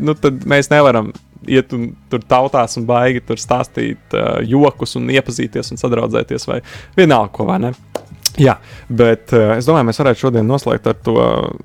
[0.01, 1.11] nu tad mēs nevaram
[1.49, 6.59] iet un tur tautās un baigi tur stāstīt uh, jokus un iepazīties un sadraudzēties vai
[6.97, 7.73] vienalga ko, vai ne?
[8.39, 8.55] Jā,
[8.87, 11.17] bet uh, es domāju, mēs varētu šodien noslēgt ar to.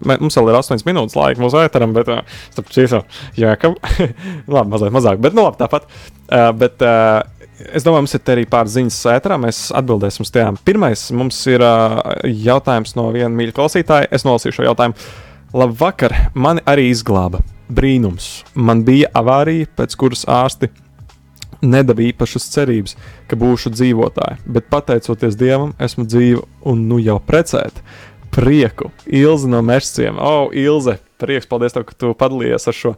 [0.06, 3.02] Mē, mums vēl ir 8 minūtes laika mūsu ēteram, bet uh, starp citu,
[3.38, 3.70] jā, ka
[4.54, 5.86] labi, mazliet mazāk, bet nu labi, tāpat.
[6.26, 7.22] Uh, bet, uh,
[7.56, 9.38] Es domāju, mums ir arī pāris ziņas ēterā.
[9.40, 10.58] Mēs atbildēsim uz tām.
[10.60, 14.10] Pirmais mums ir uh, jautājums no viena mīļa klausītāja.
[14.12, 15.06] Es nolasīšu šo jautājumu.
[15.56, 17.40] Labvakar, mani arī izglāba.
[17.72, 18.44] Brīnums.
[18.54, 20.68] Man bija avārija, pēc kuras ārsti
[21.62, 22.96] nedaba īpašas cerības,
[23.30, 27.84] ka būšu dzīvotāja, bet pateicoties Dievam, esmu dzīva un nu jau precēta.
[28.36, 30.18] Prieku, Ilze no Mežciem.
[30.18, 32.92] O, oh, Ilze, prieks, paldies, tev, ka tu padalījies ar šo.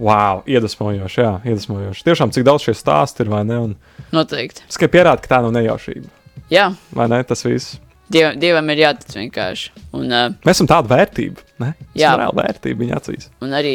[0.00, 2.04] Wow, iedvesmojoši, jā, iedvesmojoši.
[2.06, 3.58] Tiešām, cik daudz šie stāsti ir, vai ne?
[3.60, 3.74] Un
[4.16, 4.64] Noteikti.
[4.72, 6.08] Tikai pierāda, ka tā nav nejaušība.
[6.50, 6.70] Jā.
[6.96, 7.76] Vai ne, tas viss?
[8.10, 9.70] Diev, dievam ir jātic vienkārši.
[9.94, 11.74] Un, uh, Mēs esam tāda vērtība, ne?
[11.94, 12.16] Jā.
[12.18, 13.28] Reāla vērtība viņa acīs.
[13.44, 13.74] Un arī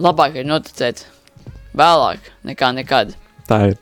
[0.00, 1.04] labāk ir noticēt
[1.76, 3.12] vēlāk nekā nekad.
[3.48, 3.78] Tā ir.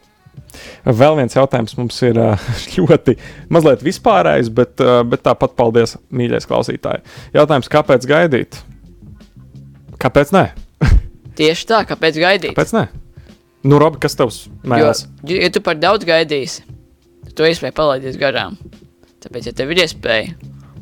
[0.86, 2.18] Vēl viens jautājums mums ir
[2.76, 3.16] ļoti
[3.52, 4.78] mazliet vispārējs, bet,
[5.10, 7.02] bet tāpat paldies, mīļais klausītāji.
[7.36, 8.60] Jautājums, kāpēc gaidīt?
[10.02, 10.44] Kāpēc nē?
[11.38, 12.54] Tieši tā, kāpēc gaidīt?
[12.54, 12.86] Kāpēc nē?
[13.66, 15.06] Nu, Robi, kas tavs Jo, mēls?
[15.26, 16.62] ja tu par daudz gaidīsi,
[17.26, 18.54] tad to iespēju palaidīs garām.
[19.24, 20.36] Tāpēc, ja tev ir iespēja,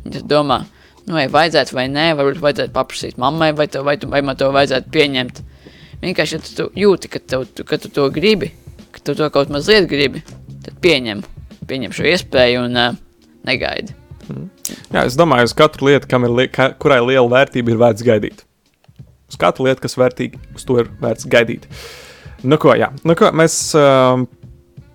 [0.05, 0.59] tu domā,
[1.07, 4.37] nu, vai vajadzētu vai nē, varbūt vajadzētu paprasīt mammai, vai, tev, vai, tu, vai man
[4.37, 5.41] to vajadzētu pieņemt.
[6.03, 8.51] Vienkārši, ja tu, tu jūti, ka, tev, tu, ka tu to gribi,
[8.95, 10.22] ka tu to kaut mazliet gribi,
[10.64, 11.22] tad pieņem,
[11.68, 12.97] pieņem šo iespēju un uh,
[13.47, 13.97] negaidi.
[14.95, 18.45] Jā, es domāju, uz katru lietu, li ka, kurai liela vērtība, ir vērts gaidīt.
[19.30, 21.68] Uz katru lietu, kas vērtīga, uz to ir vērts gaidīt.
[22.45, 22.90] Nu, ko, jā.
[23.05, 24.24] Nu, ko, mēs, uh,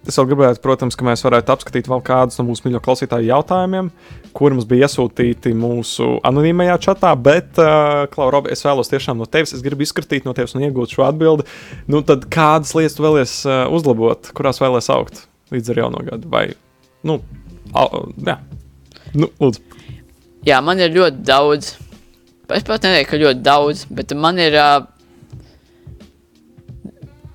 [0.07, 3.89] es vēl gribētu, protams, ka mēs varētu apskatīt vēl kādus no mūsu mīļo klausītāju jautājumiem,
[4.37, 7.11] kuri mums bija iesūtīti mūsu anonīmajā čatā.
[7.19, 10.63] Bet, uh, Klau, Robi, es vēlos tiešām no tevis, es gribu izskatīt no tevis un
[10.67, 11.47] iegūt šo atbildi.
[11.91, 16.31] Nu, tad kādas lietas tu vēlies uh, uzlabot, kurās vēlies augt līdz ar jauno gadu?
[16.31, 16.45] Vai,
[17.07, 17.19] nu,
[17.73, 18.39] au, jā.
[19.17, 19.65] Nu, lūdzu.
[20.47, 21.73] Jā, man ir ļoti daudz.
[22.49, 24.79] Es pat neteiktu, ka ļoti daudz, bet man ir uh,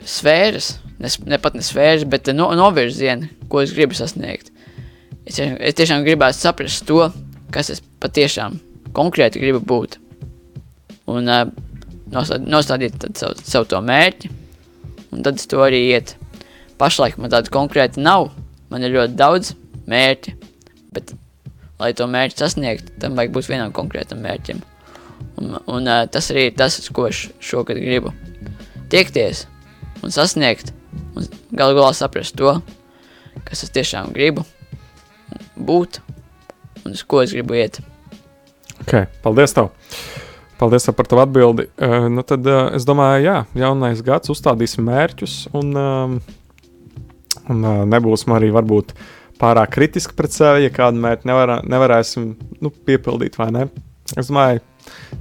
[0.08, 4.50] sfēras, ne, ne pat ne sfēras, bet no, novirzieni, ko es gribu sasniegt.
[5.24, 7.08] Es, es tiešām gribētu saprast to,
[7.54, 8.58] kas es patiešām
[8.96, 9.98] konkrēti gribu būt.
[11.10, 11.46] Un uh,
[12.12, 14.30] nostād, nostādīt savu, savu to mērķi,
[15.14, 16.16] un tad es to arī iet.
[16.80, 18.32] Pašlaik man tāda konkrēta nav.
[18.72, 19.52] Man ir ļoti daudz
[19.90, 20.34] mērķi,
[20.96, 21.12] bet,
[21.78, 24.62] lai to mērķi sasniegtu, tam vajag būt vienam konkrētam mērķim.
[25.38, 28.12] Un, un uh, tas arī ir tas, ko es šogad gribu
[28.92, 29.44] tiekties
[30.04, 30.72] un sasniegt,
[31.16, 31.26] un
[31.56, 32.58] galu galā saprast to,
[33.48, 34.44] kas es tiešām gribu
[35.56, 36.00] būt
[36.84, 37.80] un uz ko es gribu iet.
[38.84, 39.54] Okay, paldies!
[39.56, 39.70] Tev.
[40.60, 41.66] Paldies par tavu atbildi.
[41.80, 46.18] Uh, nu tad, uh, es domāju, jā, jaunais gads uzstādīsim mērķus, un, um,
[47.50, 48.94] un uh, nebūsim arī varbūt
[49.40, 52.30] pārāk kritiski pret sevi, ja kādu mērķi nevar, nevarēsim
[52.62, 53.66] nu, piepildīt, vai ne?
[54.14, 54.62] Es domāju,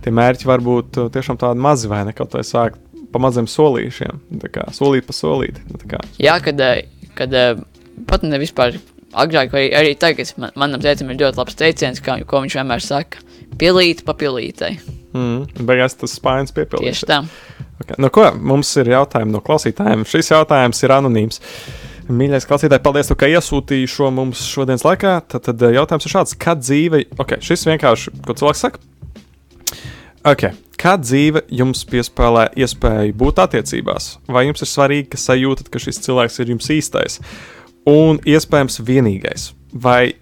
[0.03, 2.13] tie mērķi var būt tiešām tādi mazi, vai ne?
[2.15, 2.82] Kaut vai sākt
[3.13, 5.61] pa maziem solīšiem, kā solīt pa solīti.
[5.69, 6.01] Nu.
[6.21, 6.87] Jā, kad, eh,
[7.17, 7.61] kad eh,
[8.09, 8.79] pat ne vispār
[9.13, 12.83] agrāk, vai arī tagad, man, manam tētim ir ļoti labs teiciens, kā, ko viņš vienmēr
[12.83, 13.21] saka,
[13.61, 14.73] pilīt pa pilītai.
[15.13, 17.03] Mm, beigās tas spēns piepildīs.
[17.03, 17.21] Tieši tā.
[17.83, 17.97] Okay.
[18.01, 20.05] Nu, ko, mums ir jautājumi no klausītājiem.
[20.09, 21.41] Šis jautājums ir anonīms.
[22.13, 25.19] Mīļais klausītāj, paldies, ka iesūtīji šo mums šodienas laikā.
[25.29, 28.81] Tad, tad eh, jautājums ir šāds: kad dzīve, ok, šis vienkārši, ko cilvēks saka?
[30.23, 30.45] Ok,
[30.79, 34.05] kā dzīve jums piespēlē iespēju būt attiecībās?
[34.31, 37.17] Vai jums ir svarīgi, ka sajūtat, ka šis cilvēks ir jums īstais
[37.91, 39.49] un iespējams vienīgais?
[39.73, 40.13] Vai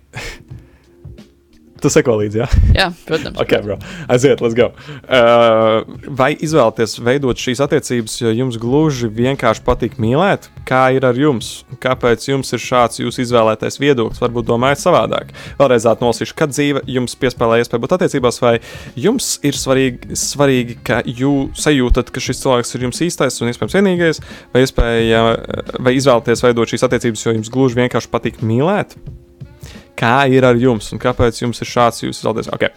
[1.81, 2.41] tu seko līdzi?
[2.41, 2.47] Ja?
[2.75, 3.39] Jā, protams.
[3.41, 3.77] Ok, bro.
[4.11, 4.71] Aiziet, let's go.
[5.03, 5.81] Uh,
[6.17, 10.49] vai izvēlaties veidot šīs attiecības, jo jums gluži vienkārši patīk mīlēt?
[10.67, 11.51] Kā ir ar jums?
[11.81, 14.21] Kāpēc jums ir šāds jūsu izvēlētais viedoklis?
[14.21, 15.33] Varbūt domājat savādāk.
[15.59, 18.55] Vēlreiz atnosīšu, kad dzīve jums piespēlē iespēju būt attiecībās, vai
[18.99, 23.79] jums ir svarīgi, svarīgi ka jūs sajūtat, ka šis cilvēks ir jums īstais un iespējams
[23.79, 24.21] vienīgais,
[24.53, 25.25] vai, iespēja,
[25.81, 28.97] vai izvēlaties veidot šīs attiecības, jo jums gluži vienkārši patīk mīlēt?
[29.99, 32.51] Kā ir ar jums un kāpēc jums ir šāds jūsu izvēlētais?
[32.55, 32.71] Okay.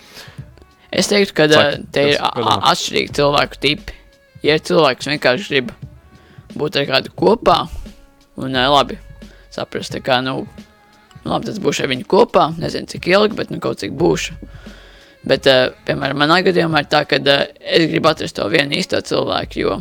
[0.94, 3.96] Es teiktu, ka Saki, uh, te ir atšķirīgi cilvēku tipi.
[4.44, 5.72] Ja ir cilvēks vienkārši grib
[6.54, 7.64] būt ar kādu kopā
[8.38, 8.98] un uh, labi
[9.54, 10.42] saprast, kā, nu,
[11.22, 14.36] nu, labi, tas būšu ar viņu kopā, nezinu cik ilgi, bet nu kaut cik būšu.
[15.24, 19.00] Bet, uh, piemēram, manā gadījumā ir tā, ka uh, es gribu atrast to vienu īsto
[19.00, 19.78] cilvēku, jo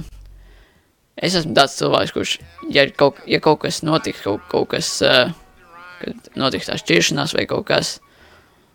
[1.17, 2.35] es esmu tāds cilvēks, kurš,
[2.73, 5.33] ja, kaut, ja kaut kas notiks, kaut, kaut kas, uh,
[6.03, 7.95] kad notiks tā šķiršanās vai kaut kas,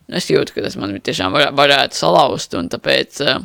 [0.08, 3.42] es jūtu, ka tas man tiešām var, varētu salauzt, un tāpēc uh,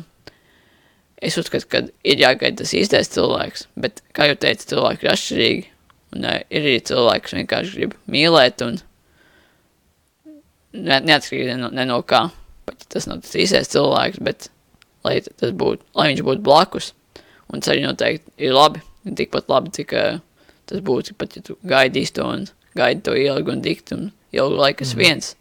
[1.24, 5.68] es uzskatu, ka ir jāgaida tas īstais cilvēks, bet, kā jau teicu, cilvēki ir atšķirīgi,
[6.16, 8.80] un uh, ir arī cilvēki, kas vienkārši grib mīlēt, un
[10.74, 12.26] ne, neatkarīgi ne, no- ne no kā,
[12.68, 14.48] pat tas nav tas īstais cilvēks, bet
[15.04, 16.92] lai tas būtu, lai viņš būtu blakus,
[17.52, 20.22] un tas arī noteikti ir labi, tikpat labi, cik uh,
[20.70, 22.46] tas būtu, pat ja tu gaidīsi to un
[22.78, 25.34] gaidi to ilgi un dikti un ilgu laiku es viens,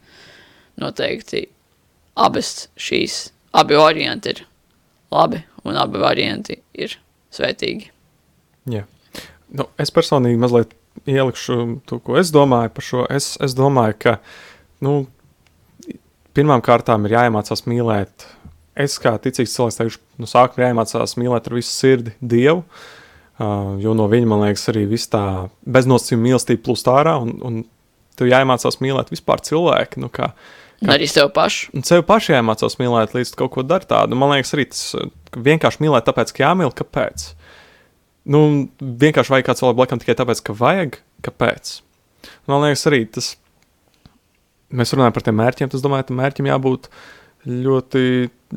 [0.79, 1.47] noteikti
[2.19, 4.43] abas šīs, abi varianti ir
[5.13, 6.97] labi, un abi varianti ir
[7.33, 7.89] svētīgi.
[8.73, 8.85] Jā.
[9.53, 10.73] Nu, es personīgi mazliet
[11.09, 11.57] ielikšu
[11.89, 13.03] to, ko es domāju par šo.
[13.13, 14.15] Es, es domāju, ka
[14.85, 15.03] nu,
[16.37, 18.27] pirmām kārtām ir jāiemācās mīlēt.
[18.73, 22.63] Es kā ticīgs cilvēks teikšu, no sākuma jāiemācās mīlēt ar visu sirdi Dievu.
[22.63, 23.02] Uh,
[23.39, 25.23] jo no viņa, man liekas, arī viss tā
[25.65, 27.15] beznosacījuma mīlestība plūst ārā.
[27.23, 27.63] Un, un
[28.19, 30.03] tev jāiemācās mīlēt vispār cilvēku.
[30.03, 30.33] Nu, kā,
[30.83, 31.69] Un arī sev pašu.
[31.77, 34.17] Un sev pašai jāmācās mīlēt, līdz kaut ko dari tādu.
[34.19, 34.81] Man liekas, arī tas
[35.31, 37.29] vienkārši mīlēt, tāpēc, ka jāmīl, kāpēc.
[38.33, 38.41] Nu,
[38.81, 41.73] vienkārši vajag kāds cilvēks blakam tikai tāpēc, ka vajag, kāpēc.
[42.51, 43.33] Man liekas, arī tas.
[44.73, 45.71] Mēs runājam par tiem mērķiem.
[45.71, 46.91] Es domāju, ka mērķim jābūt
[47.47, 48.03] ļoti.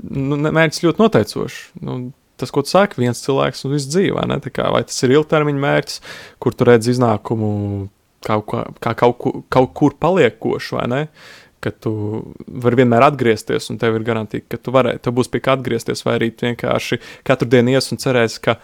[0.03, 1.62] Nu, mērķis ļoti noteicošs.
[1.87, 1.99] Nu,
[2.41, 3.91] tas, ko tu saki, viens cilvēks un viss?
[3.91, 5.99] Tā kā, vai tas ir ilgtermiņa mērķis,
[6.43, 7.51] kur tu redz iznākumu
[8.26, 11.03] kaut, kā, kā kaut, kur, kaut kur paliekošu, vai ne?
[11.64, 11.93] Ka tu
[12.47, 16.05] vari vienmēr atgriezties, un tev ir garantīva, ka tu vari, tev būs pie kā atgriezties,
[16.07, 18.59] vai arī vienkārši katru dienu ies un cerēsi, ka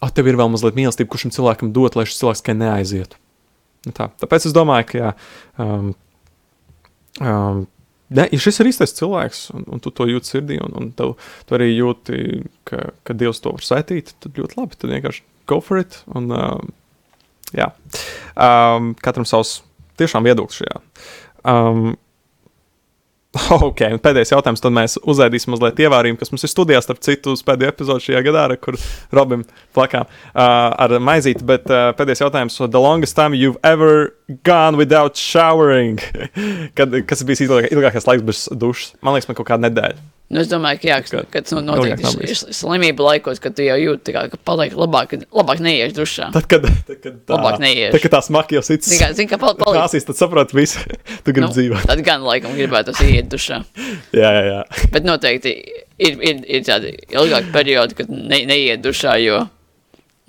[0.00, 3.20] ah, tev ir vēl mazliet mīlestība, kurš šim cilvēkam dot, lai šis cilvēks tikai neaizietu.
[3.86, 4.10] Nu Tā.
[4.20, 5.10] Tāpēc es domāju, ka jā,
[5.62, 5.92] um,
[7.20, 7.62] um,
[8.10, 11.14] Ne, ja šis ir īstais cilvēks, un, un tu to jūti sirdī, un, un tev,
[11.46, 14.78] tu arī jūti, ka, ka Dievs to var saistīt, tad ļoti labi.
[14.78, 16.00] Tad vienkārši go for it.
[16.18, 16.72] Un, um,
[17.54, 17.70] jā,
[18.34, 19.60] um, katram savs
[20.00, 20.80] tiešām viedoklis šajā.
[21.50, 21.94] Um,
[23.62, 27.36] Ok, un pēdējais jautājums, tad mēs uzēdīsim mazliet ievārījumu, kas mums ir studijā, starp citu,
[27.36, 28.78] uz pēdējo epizodu šajā gadā, ar kur
[29.14, 29.44] Robim
[29.76, 34.16] plakām uh, ar maizīti, bet uh, pēdējais jautājums, the longest time you've ever
[34.46, 36.02] gone without showering?
[36.78, 38.96] Kad, kas ilgāk, ilgākais laiks bez dušas?
[39.00, 40.19] Man liekas, man kaut kāda nedēļa.
[40.30, 41.98] Nu, es domāju, ka, jā, ka, kad tas notiek
[42.30, 46.28] š- slimību laikos, kad tu jau jūti, kā, ka paliek labāk, labāk neies dušā.
[46.36, 47.90] Tad, kad, tad, kad, tā, Labāk neiešu.
[47.96, 49.80] tad, kad tā smaka jau sits Zini, kā, pal- paliek.
[49.80, 50.84] krāsīs, tad saproti visu.
[51.26, 51.82] tu gribi nu, dzīvot.
[51.90, 53.58] tad gan laikam gribētu iet dušā.
[54.20, 54.60] Jā, jā, jā.
[54.94, 55.56] Bet noteikti
[55.98, 59.42] ir, ir, ir tādi ilgāki periodi, kad ne, neiet dušā, jo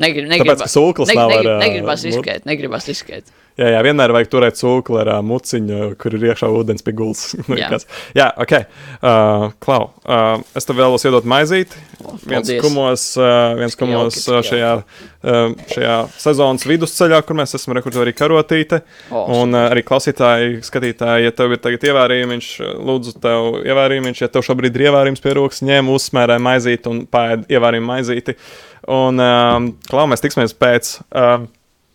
[0.01, 3.29] negrib, negrib, ka sūklis nav ar, ā, negribas riskēt, negribas riskēt.
[3.59, 7.33] Jā, jā, vienmēr vajag turēt cūkli ar uh, muciņu, kur ir iekšā ūdens pie gulas.
[7.51, 7.67] Jā.
[7.73, 7.79] jā.
[8.15, 8.53] jā, ok.
[9.01, 11.77] Uh, Klau, uh, es tev vēlos iedot maizīti.
[12.23, 12.61] Viens paldies.
[12.63, 18.15] kumos, uh, viens kumos uh, šajā, uh, šajā sezonas vidusceļā, kur mēs esam rekurbi arī
[18.17, 18.81] karotīte.
[19.11, 22.51] O, Un uh, arī klausītāji, skatītāji, ja tev ir tagad ievērījums,
[22.87, 27.49] lūdzu, tev ievērījums, ja tev šobrīd ir ievērījums pie rokas, ņem, uzsmērē maizīti un pēd
[27.51, 28.37] ievērojumu maizīti.
[28.91, 30.95] Un, um, Klau, mēs tiksimies pēc.
[31.13, 31.51] Um,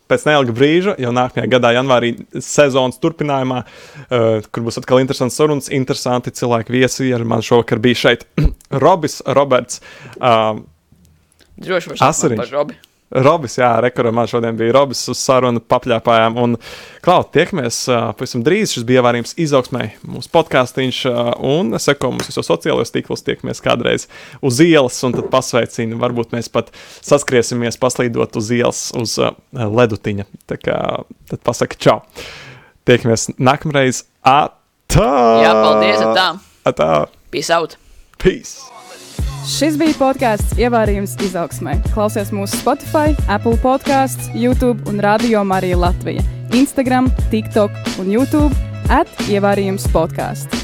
[0.07, 5.67] Pēc neilga brīža, jau nākamajā gadā, janvārī, sezonas turpinājumā, uh, kur būs atkal interesants sarunas,
[5.73, 7.09] interesanti cilvēki viesi.
[7.15, 8.27] Ar mani šovakar bija šeit
[8.85, 9.81] Robis, Roberts,
[10.21, 10.65] um,
[11.57, 12.43] Droši Asariņš.
[12.43, 12.77] par Robi.
[13.07, 16.35] Robis, jā, rekurā man šodien bija Robis uz sarunu, papļāpājām.
[16.43, 16.57] Un,
[17.05, 17.85] Klau, tiekamies
[18.19, 18.73] pavisam drīz.
[18.75, 21.05] Šis bija ievērījums izaugsmē, mūsu podkāstīns,
[21.39, 23.23] un seko mums visos sociālajos tīklos.
[23.23, 24.09] Tiekamies kādreiz
[24.43, 26.01] uz ielas, un tad pasveicinu.
[26.03, 30.27] Varbūt mēs pat saskriesimies, paslīdot uz ielas, uz uh, ledutiņa.
[30.51, 30.77] Tā kā
[31.31, 32.01] tad pasaka čau.
[32.87, 34.03] Tiekamies nākamreiz.
[34.27, 35.11] Atā!
[35.47, 36.31] Jā, paldies, tā.
[36.67, 36.91] Atā!
[37.31, 37.79] Peace out!
[38.19, 38.76] Peace!
[39.47, 41.77] Šis bija podkāsts Ievārījums izaugsmē.
[41.93, 46.25] Klausies mūsu Spotify, Apple podkāsts, YouTube un Radio Marija Latvija.
[46.51, 47.71] Instagram, TikTok
[48.03, 48.51] un YouTube
[48.91, 50.56] at Ievārījums podkāsts.